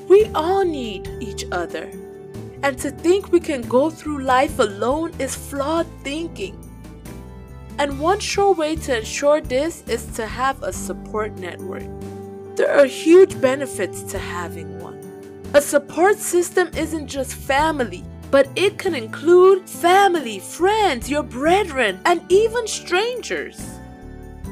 we 0.09 0.26
all 0.26 0.64
need 0.64 1.09
each 1.21 1.45
other. 1.50 1.90
And 2.62 2.78
to 2.78 2.90
think 2.90 3.33
we 3.33 3.40
can 3.40 3.62
go 3.62 3.90
through 3.90 4.23
life 4.23 4.59
alone 4.59 5.12
is 5.19 5.35
flawed 5.35 5.87
thinking. 6.04 6.57
And 7.78 7.99
one 7.99 8.21
sure 8.21 8.54
way 8.54 8.76
to 8.76 8.99
ensure 8.99 9.40
this 9.40 9.83
is 9.88 10.04
to 10.16 10.26
have 10.26 10.62
a 10.62 10.73
support 10.73 11.38
network. 11.38 11.88
There 12.60 12.78
are 12.78 12.84
huge 12.84 13.40
benefits 13.40 14.02
to 14.12 14.18
having 14.18 14.80
one. 14.80 15.00
A 15.54 15.62
support 15.62 16.18
system 16.18 16.68
isn't 16.76 17.06
just 17.06 17.32
family, 17.32 18.04
but 18.30 18.50
it 18.54 18.76
can 18.76 18.94
include 18.94 19.66
family, 19.66 20.40
friends, 20.40 21.08
your 21.08 21.22
brethren, 21.22 22.00
and 22.04 22.20
even 22.30 22.66
strangers. 22.66 23.58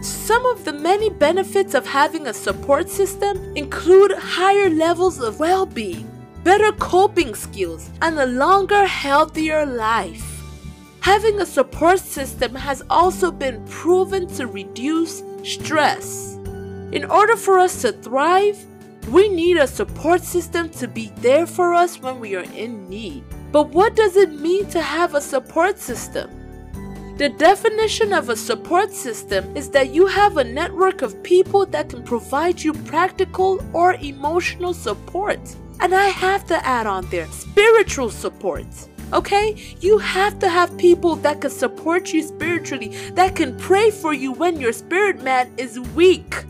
Some 0.00 0.46
of 0.46 0.64
the 0.64 0.72
many 0.72 1.10
benefits 1.10 1.74
of 1.74 1.86
having 1.86 2.26
a 2.26 2.32
support 2.32 2.88
system 2.88 3.54
include 3.54 4.12
higher 4.12 4.70
levels 4.70 5.20
of 5.20 5.38
well 5.38 5.66
being, 5.66 6.10
better 6.44 6.72
coping 6.72 7.34
skills, 7.34 7.90
and 8.00 8.18
a 8.18 8.24
longer, 8.24 8.86
healthier 8.86 9.66
life. 9.66 10.42
Having 11.00 11.42
a 11.42 11.46
support 11.46 11.98
system 12.00 12.54
has 12.54 12.82
also 12.88 13.30
been 13.30 13.62
proven 13.66 14.26
to 14.28 14.46
reduce 14.46 15.22
stress. 15.42 16.27
In 16.90 17.04
order 17.04 17.36
for 17.36 17.58
us 17.58 17.82
to 17.82 17.92
thrive, 17.92 18.64
we 19.10 19.28
need 19.28 19.58
a 19.58 19.66
support 19.66 20.22
system 20.22 20.70
to 20.70 20.88
be 20.88 21.12
there 21.16 21.46
for 21.46 21.74
us 21.74 22.00
when 22.00 22.18
we 22.18 22.34
are 22.34 22.50
in 22.54 22.88
need. 22.88 23.24
But 23.52 23.68
what 23.68 23.94
does 23.94 24.16
it 24.16 24.32
mean 24.32 24.66
to 24.70 24.80
have 24.80 25.14
a 25.14 25.20
support 25.20 25.78
system? 25.78 26.30
The 27.18 27.28
definition 27.30 28.12
of 28.12 28.28
a 28.28 28.36
support 28.36 28.92
system 28.92 29.54
is 29.56 29.68
that 29.70 29.92
you 29.92 30.06
have 30.06 30.36
a 30.36 30.44
network 30.44 31.02
of 31.02 31.22
people 31.22 31.66
that 31.66 31.90
can 31.90 32.02
provide 32.02 32.62
you 32.62 32.72
practical 32.72 33.60
or 33.74 33.94
emotional 33.94 34.72
support. 34.72 35.40
And 35.80 35.94
I 35.94 36.06
have 36.06 36.46
to 36.46 36.66
add 36.66 36.86
on 36.86 37.06
there 37.10 37.26
spiritual 37.26 38.10
support. 38.10 38.66
Okay? 39.12 39.56
You 39.80 39.98
have 39.98 40.38
to 40.38 40.48
have 40.48 40.78
people 40.78 41.16
that 41.16 41.40
can 41.40 41.50
support 41.50 42.12
you 42.12 42.22
spiritually, 42.22 42.96
that 43.14 43.36
can 43.36 43.58
pray 43.58 43.90
for 43.90 44.14
you 44.14 44.32
when 44.32 44.60
your 44.60 44.72
spirit 44.72 45.22
man 45.22 45.52
is 45.56 45.80
weak. 45.80 46.44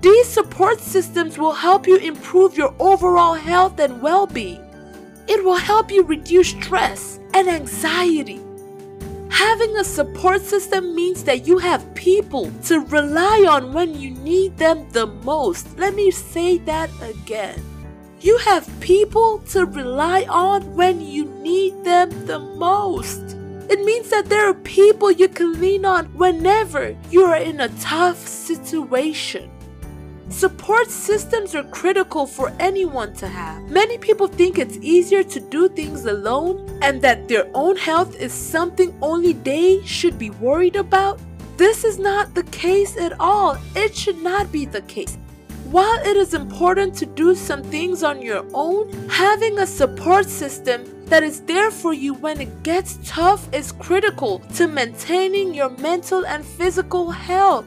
These 0.00 0.28
support 0.28 0.80
systems 0.80 1.38
will 1.38 1.52
help 1.52 1.86
you 1.86 1.96
improve 1.96 2.56
your 2.56 2.74
overall 2.78 3.34
health 3.34 3.78
and 3.80 4.02
well 4.02 4.26
being. 4.26 4.62
It 5.26 5.42
will 5.44 5.56
help 5.56 5.90
you 5.90 6.04
reduce 6.04 6.50
stress 6.50 7.18
and 7.34 7.48
anxiety. 7.48 8.40
Having 9.30 9.76
a 9.76 9.84
support 9.84 10.42
system 10.42 10.94
means 10.94 11.24
that 11.24 11.46
you 11.46 11.58
have 11.58 11.94
people 11.94 12.50
to 12.64 12.80
rely 12.80 13.44
on 13.48 13.72
when 13.72 13.94
you 13.94 14.10
need 14.10 14.56
them 14.56 14.88
the 14.90 15.06
most. 15.06 15.78
Let 15.78 15.94
me 15.94 16.10
say 16.10 16.58
that 16.58 16.90
again. 17.02 17.62
You 18.20 18.38
have 18.38 18.68
people 18.80 19.40
to 19.50 19.66
rely 19.66 20.24
on 20.28 20.74
when 20.74 21.00
you 21.00 21.26
need 21.42 21.84
them 21.84 22.10
the 22.26 22.38
most. 22.38 23.36
It 23.68 23.84
means 23.84 24.10
that 24.10 24.28
there 24.28 24.48
are 24.48 24.54
people 24.54 25.10
you 25.10 25.28
can 25.28 25.60
lean 25.60 25.84
on 25.84 26.06
whenever 26.16 26.96
you 27.10 27.22
are 27.22 27.36
in 27.36 27.60
a 27.60 27.68
tough 27.80 28.18
situation. 28.18 29.50
Support 30.28 30.90
systems 30.90 31.54
are 31.54 31.62
critical 31.62 32.26
for 32.26 32.52
anyone 32.58 33.14
to 33.14 33.28
have. 33.28 33.62
Many 33.70 33.96
people 33.96 34.26
think 34.26 34.58
it's 34.58 34.76
easier 34.78 35.22
to 35.22 35.38
do 35.38 35.68
things 35.68 36.04
alone 36.04 36.78
and 36.82 37.00
that 37.02 37.28
their 37.28 37.48
own 37.54 37.76
health 37.76 38.16
is 38.16 38.32
something 38.32 38.92
only 39.00 39.34
they 39.34 39.82
should 39.84 40.18
be 40.18 40.30
worried 40.30 40.74
about. 40.74 41.20
This 41.56 41.84
is 41.84 42.00
not 42.00 42.34
the 42.34 42.42
case 42.44 42.96
at 42.96 43.18
all. 43.20 43.56
It 43.76 43.96
should 43.96 44.18
not 44.18 44.50
be 44.50 44.66
the 44.66 44.82
case. 44.82 45.16
While 45.70 46.00
it 46.04 46.16
is 46.16 46.34
important 46.34 46.94
to 46.96 47.06
do 47.06 47.36
some 47.36 47.62
things 47.62 48.02
on 48.02 48.20
your 48.20 48.44
own, 48.52 48.92
having 49.08 49.60
a 49.60 49.66
support 49.66 50.26
system 50.26 50.84
that 51.06 51.22
is 51.22 51.40
there 51.42 51.70
for 51.70 51.94
you 51.94 52.14
when 52.14 52.40
it 52.40 52.62
gets 52.64 52.98
tough 53.04 53.48
is 53.54 53.70
critical 53.70 54.40
to 54.54 54.66
maintaining 54.66 55.54
your 55.54 55.70
mental 55.70 56.26
and 56.26 56.44
physical 56.44 57.12
health. 57.12 57.66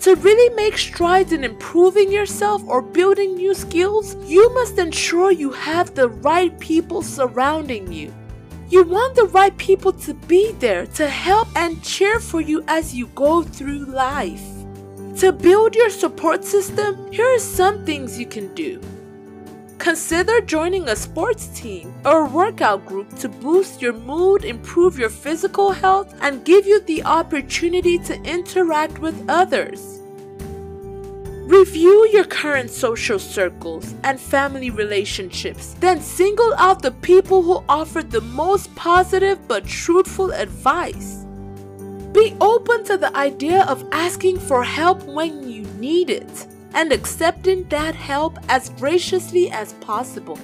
To 0.00 0.14
really 0.14 0.54
make 0.54 0.78
strides 0.78 1.30
in 1.30 1.44
improving 1.44 2.10
yourself 2.10 2.62
or 2.66 2.80
building 2.80 3.34
new 3.34 3.52
skills, 3.52 4.16
you 4.24 4.52
must 4.54 4.78
ensure 4.78 5.30
you 5.30 5.50
have 5.50 5.94
the 5.94 6.08
right 6.08 6.58
people 6.58 7.02
surrounding 7.02 7.92
you. 7.92 8.10
You 8.70 8.84
want 8.84 9.14
the 9.14 9.26
right 9.26 9.54
people 9.58 9.92
to 9.92 10.14
be 10.14 10.52
there 10.52 10.86
to 10.86 11.06
help 11.06 11.48
and 11.54 11.82
cheer 11.82 12.18
for 12.18 12.40
you 12.40 12.64
as 12.66 12.94
you 12.94 13.08
go 13.08 13.42
through 13.42 13.84
life. 13.84 14.46
To 15.18 15.32
build 15.32 15.74
your 15.74 15.90
support 15.90 16.44
system, 16.44 17.12
here 17.12 17.34
are 17.34 17.38
some 17.38 17.84
things 17.84 18.18
you 18.18 18.24
can 18.24 18.54
do. 18.54 18.80
Consider 19.80 20.42
joining 20.42 20.90
a 20.90 20.94
sports 20.94 21.46
team 21.58 21.94
or 22.04 22.26
workout 22.26 22.84
group 22.84 23.16
to 23.16 23.30
boost 23.30 23.80
your 23.80 23.94
mood, 23.94 24.44
improve 24.44 24.98
your 24.98 25.08
physical 25.08 25.72
health, 25.72 26.14
and 26.20 26.44
give 26.44 26.66
you 26.66 26.80
the 26.82 27.02
opportunity 27.04 27.98
to 28.00 28.22
interact 28.22 28.98
with 28.98 29.24
others. 29.26 29.98
Review 31.48 32.06
your 32.12 32.26
current 32.26 32.68
social 32.68 33.18
circles 33.18 33.94
and 34.04 34.20
family 34.20 34.68
relationships, 34.68 35.74
then 35.80 36.02
single 36.02 36.54
out 36.58 36.82
the 36.82 36.92
people 36.92 37.40
who 37.40 37.64
offer 37.66 38.02
the 38.02 38.20
most 38.20 38.72
positive 38.74 39.48
but 39.48 39.66
truthful 39.66 40.30
advice. 40.32 41.24
Be 42.12 42.36
open 42.42 42.84
to 42.84 42.98
the 42.98 43.16
idea 43.16 43.64
of 43.64 43.88
asking 43.92 44.40
for 44.40 44.62
help 44.62 45.02
when 45.04 45.48
you 45.48 45.62
need 45.80 46.10
it 46.10 46.49
and 46.74 46.92
accepting 46.92 47.68
that 47.68 47.94
help 47.94 48.38
as 48.48 48.70
graciously 48.70 49.50
as 49.50 49.72
possible. 49.74 50.38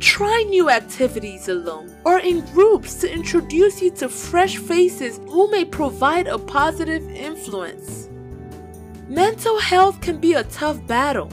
Try 0.00 0.44
new 0.48 0.68
activities 0.68 1.48
alone 1.48 1.94
or 2.04 2.18
in 2.18 2.40
groups 2.52 2.96
to 2.96 3.12
introduce 3.12 3.80
you 3.80 3.90
to 3.92 4.08
fresh 4.08 4.56
faces 4.56 5.20
who 5.28 5.50
may 5.50 5.64
provide 5.64 6.26
a 6.26 6.38
positive 6.38 7.08
influence. 7.10 8.08
Mental 9.08 9.60
health 9.60 10.00
can 10.00 10.18
be 10.18 10.34
a 10.34 10.44
tough 10.44 10.84
battle. 10.86 11.30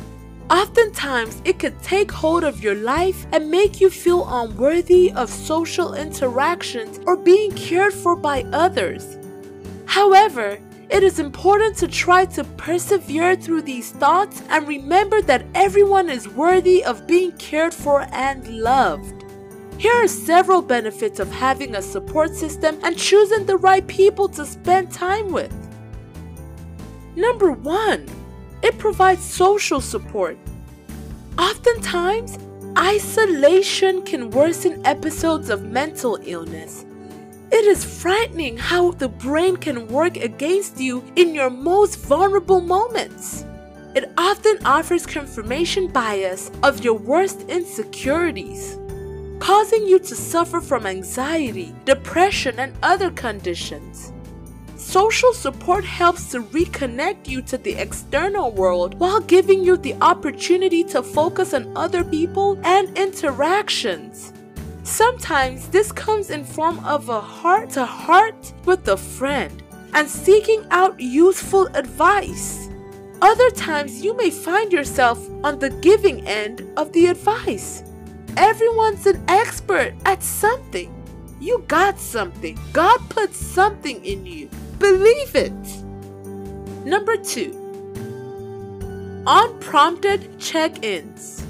Oftentimes, 0.50 1.42
it 1.46 1.60
could 1.60 1.82
take 1.82 2.12
hold 2.12 2.44
of 2.44 2.63
your 2.63 2.76
life 2.76 3.26
and 3.32 3.50
make 3.50 3.80
you 3.80 3.90
feel 3.90 4.28
unworthy 4.30 5.12
of 5.13 5.30
social 5.30 5.94
interactions 5.94 7.00
or 7.06 7.16
being 7.16 7.52
cared 7.52 7.94
for 7.94 8.16
by 8.16 8.44
others. 8.52 9.18
However, 9.86 10.60
it 10.89 11.04
is 11.04 11.19
important 11.19 11.78
to 11.78 11.88
try 11.88 12.25
to 12.25 12.43
persevere 12.43 13.36
through 13.36 13.62
these 13.62 13.91
thoughts 13.91 14.41
and 14.49 14.67
remember 14.67 15.21
that 15.21 15.45
everyone 15.54 16.10
is 16.10 16.28
worthy 16.28 16.84
of 16.84 17.06
being 17.06 17.32
cared 17.34 17.73
for 17.73 18.08
and 18.12 18.47
loved. 18.47 19.23
Here 19.78 19.93
are 19.93 20.08
several 20.08 20.63
benefits 20.63 21.19
of 21.19 21.32
having 21.32 21.75
a 21.75 21.82
support 21.82 22.36
system 22.36 22.80
and 22.84 22.97
choosing 22.97 23.45
the 23.45 23.58
right 23.58 23.86
people 23.88 24.28
to 24.30 24.45
spend 24.45 24.91
time 24.91 25.32
with. 25.32 25.54
Number 27.15 27.52
one, 27.52 28.08
it 28.63 28.78
provides 28.80 29.23
social 29.23 29.80
support. 29.82 30.38
Oftentimes, 31.38 32.39
isolation 32.78 34.02
can 34.02 34.32
worsen 34.32 34.86
episodes 34.86 35.49
of 35.49 35.63
mental 35.63 36.17
illness. 36.23 36.84
It 37.52 37.66
is 37.66 37.84
frightening 37.84 38.58
how 38.58 38.92
the 38.92 39.10
brain 39.10 39.58
can 39.58 39.88
work 39.88 40.18
against 40.18 40.80
you 40.80 41.04
in 41.16 41.34
your 41.34 41.50
most 41.50 41.96
vulnerable 41.96 42.62
moments. 42.62 43.44
It 43.96 44.12
often 44.20 44.64
offers 44.66 45.08
confirmation 45.08 45.88
bias 45.88 46.52
of 46.62 46.84
your 46.84 46.94
worst 46.94 47.42
insecurities, 47.50 48.78
causing 49.40 49.88
you 49.88 49.98
to 49.98 50.16
suffer 50.16 50.62
from 50.62 50.86
anxiety, 50.86 51.74
depression, 51.86 52.60
and 52.60 52.74
other 52.84 53.10
conditions. 53.10 54.14
Social 54.76 55.34
support 55.34 55.84
helps 55.84 56.30
to 56.32 56.44
reconnect 56.44 57.28
you 57.28 57.42
to 57.44 57.58
the 57.58 57.74
external 57.74 58.52
world 58.52 59.00
while 59.00 59.22
giving 59.22 59.64
you 59.64 59.76
the 59.76 59.96
opportunity 60.02 60.84
to 60.84 61.02
focus 61.02 61.56
on 61.56 61.76
other 61.76 62.04
people 62.04 62.60
and 62.64 62.96
interactions. 62.96 64.34
Sometimes 64.89 65.69
this 65.69 65.91
comes 65.91 66.32
in 66.32 66.43
form 66.43 66.80
of 66.80 67.10
a 67.10 67.21
heart 67.21 67.69
to 67.71 67.86
heart 67.86 68.54
with 68.65 68.88
a 68.88 68.97
friend 68.97 69.62
and 69.93 70.10
seeking 70.10 70.65
out 70.71 70.99
useful 70.99 71.67
advice. 71.75 72.67
Other 73.21 73.52
times 73.52 74.04
you 74.04 74.17
may 74.17 74.32
find 74.32 74.73
yourself 74.73 75.19
on 75.43 75.60
the 75.60 75.69
giving 75.69 76.28
end 76.28 76.67
of 76.75 76.91
the 76.91 77.06
advice. 77.06 77.84
Everyone's 78.36 79.06
an 79.06 79.23
expert 79.28 79.93
at 80.06 80.23
something. 80.23 80.91
You 81.39 81.63
got 81.67 81.99
something. 81.99 82.58
God 82.73 82.99
put 83.10 83.36
something 83.36 84.04
in 84.04 84.25
you. 84.25 84.49
Believe 84.80 85.36
it. 85.36 85.84
Number 86.84 87.15
two, 87.15 87.54
unprompted 89.28 90.39
check 90.39 90.84
ins. 90.84 91.45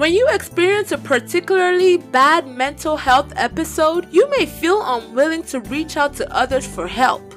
When 0.00 0.14
you 0.14 0.26
experience 0.30 0.92
a 0.92 0.96
particularly 0.96 1.98
bad 1.98 2.48
mental 2.48 2.96
health 2.96 3.34
episode, 3.36 4.08
you 4.10 4.30
may 4.30 4.46
feel 4.46 4.80
unwilling 4.82 5.42
to 5.52 5.60
reach 5.60 5.98
out 5.98 6.14
to 6.14 6.34
others 6.34 6.66
for 6.66 6.88
help. 6.88 7.34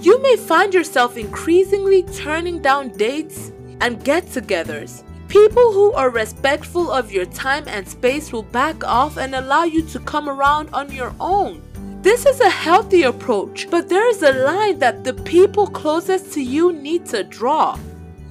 You 0.00 0.22
may 0.22 0.36
find 0.36 0.72
yourself 0.72 1.16
increasingly 1.16 2.04
turning 2.04 2.62
down 2.62 2.90
dates 2.90 3.50
and 3.80 4.04
get 4.04 4.26
togethers. 4.26 5.02
People 5.26 5.72
who 5.72 5.92
are 5.94 6.08
respectful 6.08 6.88
of 6.88 7.10
your 7.10 7.26
time 7.26 7.64
and 7.66 7.88
space 7.88 8.32
will 8.32 8.44
back 8.44 8.84
off 8.84 9.16
and 9.16 9.34
allow 9.34 9.64
you 9.64 9.82
to 9.88 9.98
come 9.98 10.28
around 10.28 10.68
on 10.72 10.92
your 10.92 11.12
own. 11.18 11.62
This 12.02 12.26
is 12.26 12.38
a 12.38 12.48
healthy 12.48 13.02
approach, 13.02 13.68
but 13.72 13.88
there 13.88 14.08
is 14.08 14.22
a 14.22 14.44
line 14.44 14.78
that 14.78 15.02
the 15.02 15.14
people 15.14 15.66
closest 15.66 16.32
to 16.34 16.40
you 16.40 16.72
need 16.72 17.06
to 17.06 17.24
draw. 17.24 17.76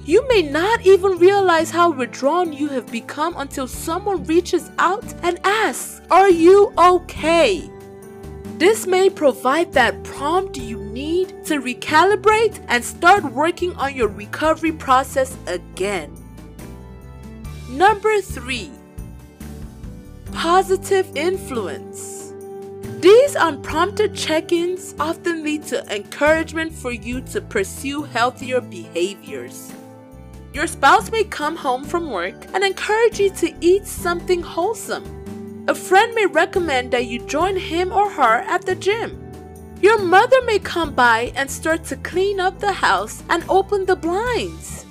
You 0.06 0.28
may 0.28 0.42
not 0.42 0.84
even 0.84 1.18
realize 1.18 1.70
how 1.70 1.90
withdrawn 1.90 2.52
you 2.52 2.68
have 2.68 2.92
become 2.92 3.34
until 3.38 3.66
someone 3.66 4.22
reaches 4.24 4.70
out 4.78 5.04
and 5.22 5.40
asks, 5.44 6.02
Are 6.10 6.28
you 6.28 6.74
okay? 6.76 7.70
This 8.58 8.86
may 8.86 9.08
provide 9.08 9.72
that 9.72 10.04
prompt 10.04 10.58
you 10.58 10.76
need 10.76 11.44
to 11.46 11.58
recalibrate 11.58 12.62
and 12.68 12.84
start 12.84 13.24
working 13.24 13.74
on 13.76 13.94
your 13.94 14.08
recovery 14.08 14.72
process 14.72 15.38
again. 15.46 16.14
Number 17.70 18.20
three, 18.20 18.70
positive 20.32 21.10
influence. 21.16 22.34
These 23.00 23.36
unprompted 23.36 24.14
check 24.14 24.52
ins 24.52 24.94
often 25.00 25.42
lead 25.42 25.62
to 25.68 25.82
encouragement 25.94 26.74
for 26.74 26.92
you 26.92 27.22
to 27.32 27.40
pursue 27.40 28.02
healthier 28.02 28.60
behaviors. 28.60 29.72
Your 30.54 30.68
spouse 30.68 31.10
may 31.10 31.24
come 31.24 31.56
home 31.56 31.82
from 31.82 32.12
work 32.12 32.46
and 32.54 32.62
encourage 32.62 33.18
you 33.18 33.28
to 33.30 33.52
eat 33.60 33.88
something 33.88 34.40
wholesome. 34.40 35.64
A 35.66 35.74
friend 35.74 36.14
may 36.14 36.26
recommend 36.26 36.92
that 36.92 37.06
you 37.06 37.18
join 37.26 37.56
him 37.56 37.90
or 37.90 38.08
her 38.08 38.36
at 38.46 38.64
the 38.64 38.76
gym. 38.76 39.18
Your 39.80 39.98
mother 39.98 40.40
may 40.42 40.60
come 40.60 40.94
by 40.94 41.32
and 41.34 41.50
start 41.50 41.82
to 41.86 41.96
clean 41.96 42.38
up 42.38 42.60
the 42.60 42.72
house 42.72 43.24
and 43.28 43.44
open 43.48 43.84
the 43.84 43.96
blinds. 43.96 44.86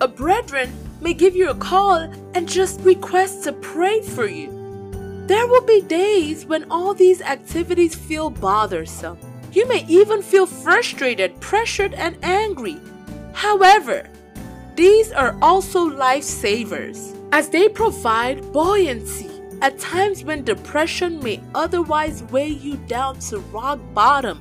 A 0.00 0.08
brethren 0.08 0.72
may 1.02 1.12
give 1.12 1.36
you 1.36 1.50
a 1.50 1.54
call 1.54 2.10
and 2.32 2.48
just 2.48 2.80
request 2.80 3.44
to 3.44 3.52
pray 3.52 4.00
for 4.00 4.26
you. 4.26 4.48
There 5.26 5.46
will 5.46 5.66
be 5.66 5.82
days 5.82 6.46
when 6.46 6.70
all 6.70 6.94
these 6.94 7.20
activities 7.20 7.94
feel 7.94 8.30
bothersome. 8.30 9.18
You 9.52 9.68
may 9.68 9.84
even 9.88 10.22
feel 10.22 10.46
frustrated, 10.46 11.38
pressured, 11.40 11.92
and 11.92 12.16
angry. 12.22 12.80
However, 13.34 14.08
these 14.76 15.10
are 15.10 15.34
also 15.40 15.88
lifesavers 15.88 17.16
as 17.32 17.48
they 17.48 17.66
provide 17.68 18.52
buoyancy 18.52 19.30
at 19.62 19.78
times 19.78 20.22
when 20.22 20.44
depression 20.44 21.18
may 21.22 21.40
otherwise 21.54 22.22
weigh 22.24 22.48
you 22.48 22.76
down 22.86 23.18
to 23.18 23.38
rock 23.38 23.80
bottom. 23.94 24.38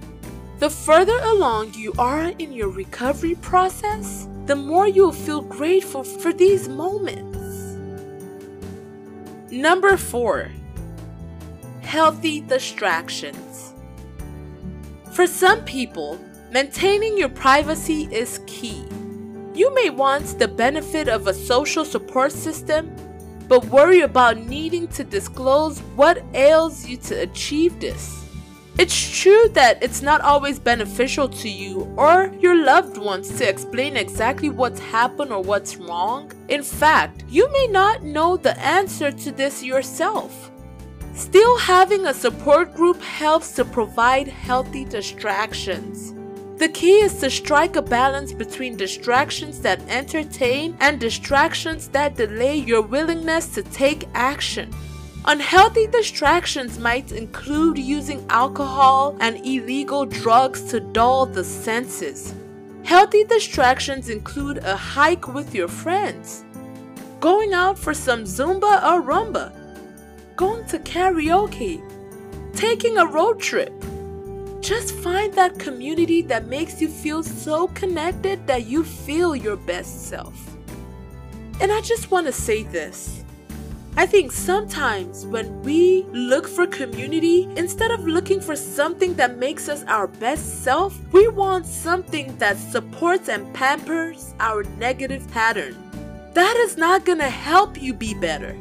The 0.59 0.69
further 0.69 1.17
along 1.23 1.73
you 1.73 1.93
are 1.97 2.33
in 2.37 2.51
your 2.51 2.69
recovery 2.69 3.35
process, 3.35 4.27
the 4.45 4.57
more 4.57 4.87
you'll 4.87 5.13
feel 5.13 5.41
grateful 5.41 6.03
for 6.03 6.33
these 6.33 6.67
moments. 6.67 7.37
Number 9.51 9.95
four, 9.95 10.51
healthy 11.81 12.41
distractions. 12.41 13.73
For 15.13 15.27
some 15.27 15.63
people, 15.63 16.19
maintaining 16.51 17.17
your 17.17 17.29
privacy 17.29 18.09
is 18.11 18.41
key. 18.47 18.85
You 19.55 19.73
may 19.73 19.89
want 19.89 20.37
the 20.37 20.49
benefit 20.49 21.07
of 21.07 21.27
a 21.27 21.33
social 21.33 21.85
support 21.85 22.33
system 22.33 22.93
but 23.47 23.65
worry 23.65 24.01
about 24.01 24.37
needing 24.37 24.87
to 24.89 25.03
disclose 25.03 25.79
what 25.95 26.23
ails 26.33 26.85
you 26.87 26.97
to 26.97 27.21
achieve 27.21 27.79
this. 27.79 28.25
It's 28.77 29.21
true 29.21 29.47
that 29.53 29.81
it's 29.81 30.01
not 30.01 30.19
always 30.19 30.59
beneficial 30.59 31.29
to 31.29 31.49
you 31.49 31.93
or 31.95 32.33
your 32.41 32.65
loved 32.65 32.97
ones 32.97 33.29
to 33.37 33.47
explain 33.47 33.95
exactly 33.95 34.49
what's 34.49 34.79
happened 34.79 35.31
or 35.31 35.41
what's 35.41 35.77
wrong. 35.77 36.31
In 36.49 36.61
fact, 36.61 37.23
you 37.29 37.49
may 37.53 37.67
not 37.67 38.03
know 38.03 38.35
the 38.35 38.59
answer 38.59 39.11
to 39.11 39.31
this 39.31 39.63
yourself. 39.63 40.51
Still, 41.13 41.57
having 41.59 42.07
a 42.07 42.13
support 42.13 42.75
group 42.75 43.01
helps 43.01 43.53
to 43.53 43.63
provide 43.63 44.27
healthy 44.27 44.83
distractions. 44.83 46.14
The 46.57 46.69
key 46.69 47.01
is 47.01 47.19
to 47.19 47.29
strike 47.29 47.75
a 47.75 47.81
balance 47.81 48.31
between 48.31 48.77
distractions 48.77 49.59
that 49.59 49.81
entertain 49.89 50.77
and 50.79 50.99
distractions 50.99 51.89
that 51.89 52.15
delay 52.15 52.55
your 52.55 52.81
willingness 52.81 53.49
to 53.55 53.63
take 53.63 54.07
action. 54.13 54.73
Unhealthy 55.25 55.87
distractions 55.87 56.79
might 56.79 57.11
include 57.11 57.77
using 57.77 58.25
alcohol 58.29 59.17
and 59.19 59.45
illegal 59.45 60.05
drugs 60.05 60.63
to 60.71 60.79
dull 60.79 61.25
the 61.25 61.43
senses. 61.43 62.33
Healthy 62.83 63.25
distractions 63.25 64.09
include 64.09 64.59
a 64.59 64.77
hike 64.77 65.27
with 65.27 65.53
your 65.53 65.67
friends, 65.67 66.45
going 67.19 67.53
out 67.53 67.77
for 67.77 67.93
some 67.93 68.23
Zumba 68.23 68.81
or 68.81 69.01
Rumba, 69.01 69.51
going 70.37 70.63
to 70.67 70.79
karaoke, 70.79 71.81
taking 72.53 72.97
a 72.97 73.05
road 73.05 73.41
trip, 73.41 73.73
just 74.65 74.95
find 74.95 75.31
that 75.35 75.59
community 75.59 76.23
that 76.23 76.47
makes 76.47 76.81
you 76.81 76.87
feel 76.87 77.21
so 77.21 77.67
connected 77.67 78.47
that 78.47 78.65
you 78.65 78.83
feel 78.83 79.35
your 79.35 79.55
best 79.55 80.07
self. 80.07 80.57
And 81.61 81.71
I 81.71 81.81
just 81.81 82.09
want 82.09 82.25
to 82.25 82.31
say 82.31 82.63
this. 82.63 83.23
I 83.95 84.07
think 84.07 84.31
sometimes 84.31 85.25
when 85.27 85.61
we 85.61 86.03
look 86.11 86.47
for 86.47 86.65
community, 86.65 87.43
instead 87.55 87.91
of 87.91 88.07
looking 88.07 88.41
for 88.41 88.55
something 88.55 89.13
that 89.15 89.37
makes 89.37 89.69
us 89.69 89.83
our 89.83 90.07
best 90.07 90.63
self, 90.63 90.99
we 91.13 91.27
want 91.27 91.67
something 91.67 92.35
that 92.37 92.57
supports 92.57 93.29
and 93.29 93.53
pampers 93.53 94.33
our 94.39 94.63
negative 94.79 95.25
pattern. 95.29 95.77
That 96.33 96.57
is 96.57 96.75
not 96.75 97.05
to 97.05 97.29
help 97.29 97.79
you 97.79 97.93
be 97.93 98.15
better. 98.15 98.57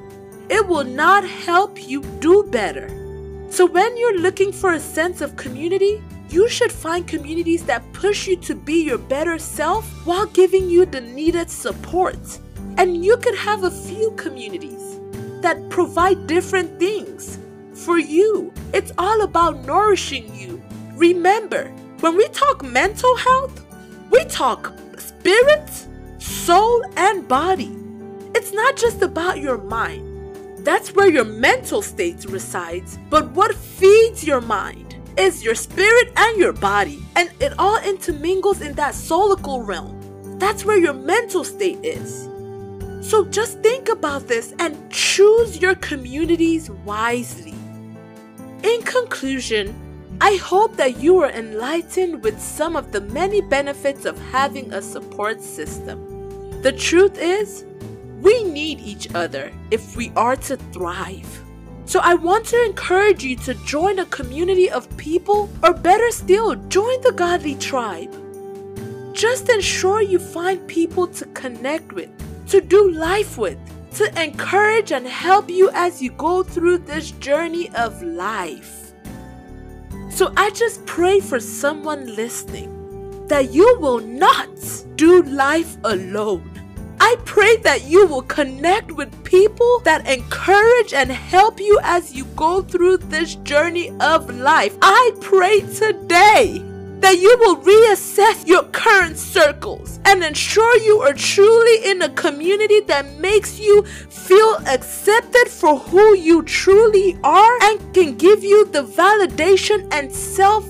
It 0.50 0.68
will 0.68 0.84
not 0.84 1.24
help 1.24 1.88
you 1.88 2.02
do 2.20 2.44
better. 2.44 3.03
So, 3.50 3.66
when 3.66 3.96
you're 3.96 4.18
looking 4.18 4.52
for 4.52 4.72
a 4.72 4.80
sense 4.80 5.20
of 5.20 5.36
community, 5.36 6.02
you 6.28 6.48
should 6.48 6.72
find 6.72 7.06
communities 7.06 7.64
that 7.66 7.92
push 7.92 8.26
you 8.26 8.36
to 8.38 8.54
be 8.54 8.82
your 8.82 8.98
better 8.98 9.38
self 9.38 9.84
while 10.04 10.26
giving 10.26 10.68
you 10.68 10.84
the 10.86 11.00
needed 11.00 11.50
support. 11.50 12.40
And 12.76 13.04
you 13.04 13.16
could 13.18 13.36
have 13.36 13.62
a 13.62 13.70
few 13.70 14.10
communities 14.12 14.98
that 15.42 15.68
provide 15.70 16.26
different 16.26 16.80
things 16.80 17.38
for 17.74 17.98
you. 17.98 18.52
It's 18.72 18.92
all 18.98 19.22
about 19.22 19.64
nourishing 19.64 20.34
you. 20.34 20.60
Remember, 20.94 21.68
when 22.00 22.16
we 22.16 22.26
talk 22.28 22.64
mental 22.64 23.14
health, 23.16 23.64
we 24.10 24.24
talk 24.24 24.72
spirit, 24.98 25.86
soul, 26.18 26.82
and 26.96 27.28
body. 27.28 27.76
It's 28.34 28.52
not 28.52 28.76
just 28.76 29.02
about 29.02 29.38
your 29.38 29.58
mind. 29.58 30.13
That's 30.64 30.92
where 30.94 31.08
your 31.08 31.24
mental 31.24 31.82
state 31.82 32.24
resides. 32.24 32.98
But 33.10 33.30
what 33.32 33.54
feeds 33.54 34.26
your 34.26 34.40
mind 34.40 34.96
is 35.18 35.44
your 35.44 35.54
spirit 35.54 36.10
and 36.16 36.38
your 36.38 36.54
body, 36.54 37.04
and 37.16 37.30
it 37.38 37.52
all 37.58 37.76
intermingles 37.76 38.62
in 38.62 38.72
that 38.72 38.94
soulical 38.94 39.64
realm. 39.66 40.00
That's 40.38 40.64
where 40.64 40.78
your 40.78 40.94
mental 40.94 41.44
state 41.44 41.78
is. 41.84 42.28
So 43.08 43.26
just 43.26 43.60
think 43.60 43.90
about 43.90 44.26
this 44.26 44.54
and 44.58 44.90
choose 44.90 45.60
your 45.60 45.74
communities 45.76 46.70
wisely. 46.70 47.54
In 48.62 48.80
conclusion, 48.82 49.74
I 50.22 50.36
hope 50.36 50.76
that 50.76 50.96
you 50.96 51.18
are 51.18 51.30
enlightened 51.30 52.22
with 52.24 52.40
some 52.40 52.76
of 52.76 52.92
the 52.92 53.02
many 53.02 53.42
benefits 53.42 54.06
of 54.06 54.18
having 54.30 54.72
a 54.72 54.80
support 54.80 55.42
system. 55.42 56.62
The 56.62 56.72
truth 56.72 57.18
is, 57.18 57.66
we 58.24 58.42
need 58.42 58.80
each 58.80 59.14
other 59.14 59.52
if 59.70 59.96
we 59.96 60.10
are 60.16 60.34
to 60.34 60.56
thrive. 60.72 61.42
So 61.84 62.00
I 62.02 62.14
want 62.14 62.46
to 62.46 62.64
encourage 62.64 63.22
you 63.22 63.36
to 63.36 63.52
join 63.66 63.98
a 63.98 64.06
community 64.06 64.70
of 64.70 64.88
people, 64.96 65.50
or 65.62 65.74
better 65.74 66.10
still, 66.10 66.54
join 66.68 67.00
the 67.02 67.12
godly 67.12 67.54
tribe. 67.56 68.12
Just 69.14 69.50
ensure 69.50 70.00
you 70.00 70.18
find 70.18 70.66
people 70.66 71.06
to 71.08 71.26
connect 71.26 71.92
with, 71.92 72.10
to 72.48 72.62
do 72.62 72.90
life 72.90 73.36
with, 73.36 73.58
to 73.96 74.20
encourage 74.20 74.90
and 74.90 75.06
help 75.06 75.50
you 75.50 75.70
as 75.74 76.00
you 76.00 76.10
go 76.12 76.42
through 76.42 76.78
this 76.78 77.10
journey 77.12 77.70
of 77.74 78.02
life. 78.02 78.92
So 80.08 80.32
I 80.36 80.48
just 80.50 80.84
pray 80.86 81.20
for 81.20 81.38
someone 81.38 82.16
listening 82.16 82.70
that 83.28 83.52
you 83.52 83.78
will 83.80 84.00
not 84.00 84.48
do 84.96 85.22
life 85.22 85.76
alone 85.84 86.53
I 87.06 87.16
pray 87.26 87.58
that 87.58 87.84
you 87.84 88.06
will 88.06 88.22
connect 88.22 88.90
with 88.90 89.24
people 89.24 89.80
that 89.80 90.08
encourage 90.08 90.94
and 90.94 91.12
help 91.12 91.60
you 91.60 91.78
as 91.82 92.14
you 92.14 92.24
go 92.34 92.62
through 92.62 92.96
this 92.96 93.34
journey 93.34 93.90
of 94.00 94.34
life. 94.34 94.74
I 94.80 95.12
pray 95.20 95.60
today 95.60 96.64
that 97.00 97.18
you 97.18 97.36
will 97.40 97.56
reassess 97.58 98.46
your 98.46 98.62
current 98.72 99.18
circles 99.18 100.00
and 100.06 100.24
ensure 100.24 100.78
you 100.78 101.00
are 101.02 101.12
truly 101.12 101.90
in 101.90 102.00
a 102.00 102.08
community 102.08 102.80
that 102.80 103.18
makes 103.18 103.60
you 103.60 103.82
feel 104.08 104.54
accepted 104.66 105.48
for 105.48 105.78
who 105.78 106.16
you 106.16 106.42
truly 106.44 107.18
are 107.22 107.62
and 107.64 107.92
can 107.92 108.16
give 108.16 108.42
you 108.42 108.64
the 108.64 108.82
validation 108.82 109.86
and 109.92 110.10
self 110.10 110.64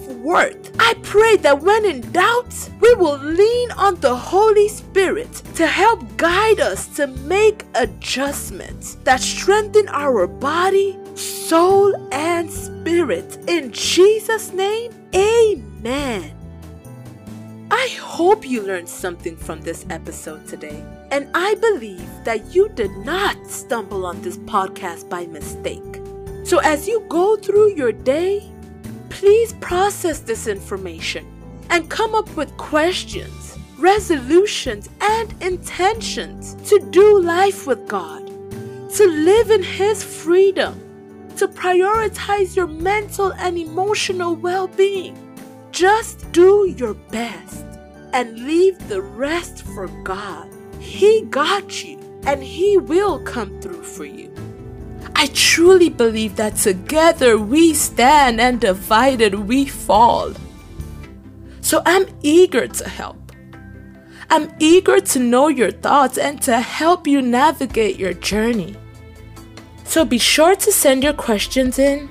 I 0.79 0.95
pray 1.03 1.37
that 1.37 1.61
when 1.61 1.85
in 1.85 2.01
doubt, 2.13 2.55
we 2.81 2.95
will 2.95 3.19
lean 3.19 3.71
on 3.73 4.01
the 4.01 4.17
Holy 4.17 4.69
Spirit 4.69 5.31
to 5.57 5.67
help 5.67 6.17
guide 6.17 6.61
us 6.61 6.89
to 6.97 7.07
make 7.07 7.67
adjustments 7.75 8.95
that 9.05 9.21
strengthen 9.21 9.87
our 9.89 10.27
body, 10.27 10.99
soul, 11.15 11.95
and 12.11 12.51
spirit. 12.51 13.39
In 13.47 13.71
Jesus' 13.71 14.51
name, 14.55 14.93
amen. 15.15 16.35
I 17.71 17.89
hope 18.01 18.49
you 18.49 18.63
learned 18.63 18.89
something 18.89 19.37
from 19.37 19.61
this 19.61 19.85
episode 19.91 20.49
today. 20.49 20.83
And 21.11 21.29
I 21.35 21.55
believe 21.57 22.09
that 22.25 22.55
you 22.55 22.71
did 22.71 22.93
not 22.99 23.37
stumble 23.47 24.07
on 24.07 24.23
this 24.23 24.39
podcast 24.39 25.11
by 25.11 25.27
mistake. 25.27 26.01
So 26.45 26.61
as 26.61 26.89
you 26.89 27.05
go 27.11 27.37
through 27.37 27.75
your 27.75 27.93
day, 27.93 28.51
Please 29.25 29.55
process 29.55 30.21
this 30.21 30.47
information 30.47 31.25
and 31.71 31.89
come 31.89 32.15
up 32.15 32.29
with 32.37 32.55
questions, 32.59 33.59
resolutions, 33.79 34.91
and 35.01 35.35
intentions 35.43 36.57
to 36.69 36.79
do 36.91 37.21
life 37.21 37.67
with 37.67 37.89
God, 37.89 38.27
to 38.27 39.07
live 39.07 39.51
in 39.51 39.63
His 39.63 40.05
freedom, 40.05 40.79
to 41.39 41.49
prioritize 41.49 42.55
your 42.55 42.67
mental 42.67 43.33
and 43.39 43.57
emotional 43.57 44.37
well 44.37 44.69
being. 44.69 45.17
Just 45.73 46.31
do 46.33 46.75
your 46.77 46.93
best 46.93 47.65
and 48.13 48.39
leave 48.41 48.77
the 48.91 49.01
rest 49.01 49.63
for 49.63 49.89
God. 50.03 50.51
He 50.81 51.23
got 51.31 51.83
you 51.83 51.99
and 52.27 52.43
He 52.43 52.77
will 52.77 53.21
come 53.21 53.59
through 53.63 53.85
for 53.85 54.05
you. 54.05 54.34
I 55.17 55.29
truly 55.33 55.89
believe 55.89 56.37
that 56.37 56.57
together 56.57 57.39
we 57.39 57.75
stand 57.75 58.41
and 58.41 58.61
divided 58.61 59.35
we 59.35 59.67
fall. 59.67 60.33
So 61.61 61.83
I'm 61.87 62.07
eager 62.23 62.67
to 62.67 62.89
help. 62.89 63.33
I'm 64.31 64.53
eager 64.59 65.01
to 65.01 65.19
know 65.19 65.49
your 65.49 65.71
thoughts 65.71 66.19
and 66.19 66.41
to 66.43 66.61
help 66.61 67.07
you 67.07 67.23
navigate 67.23 67.99
your 67.99 68.15
journey. 68.15 68.77
So 69.85 70.05
be 70.05 70.19
sure 70.19 70.57
to 70.57 70.73
send 70.73 71.05
your 71.05 71.13
questions 71.13 71.79
in 71.79 72.11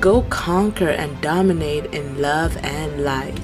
go 0.00 0.22
conquer 0.22 0.90
and 0.90 1.20
dominate 1.20 1.86
in 1.86 2.20
love 2.20 2.56
and 2.58 3.02
light. 3.02 3.40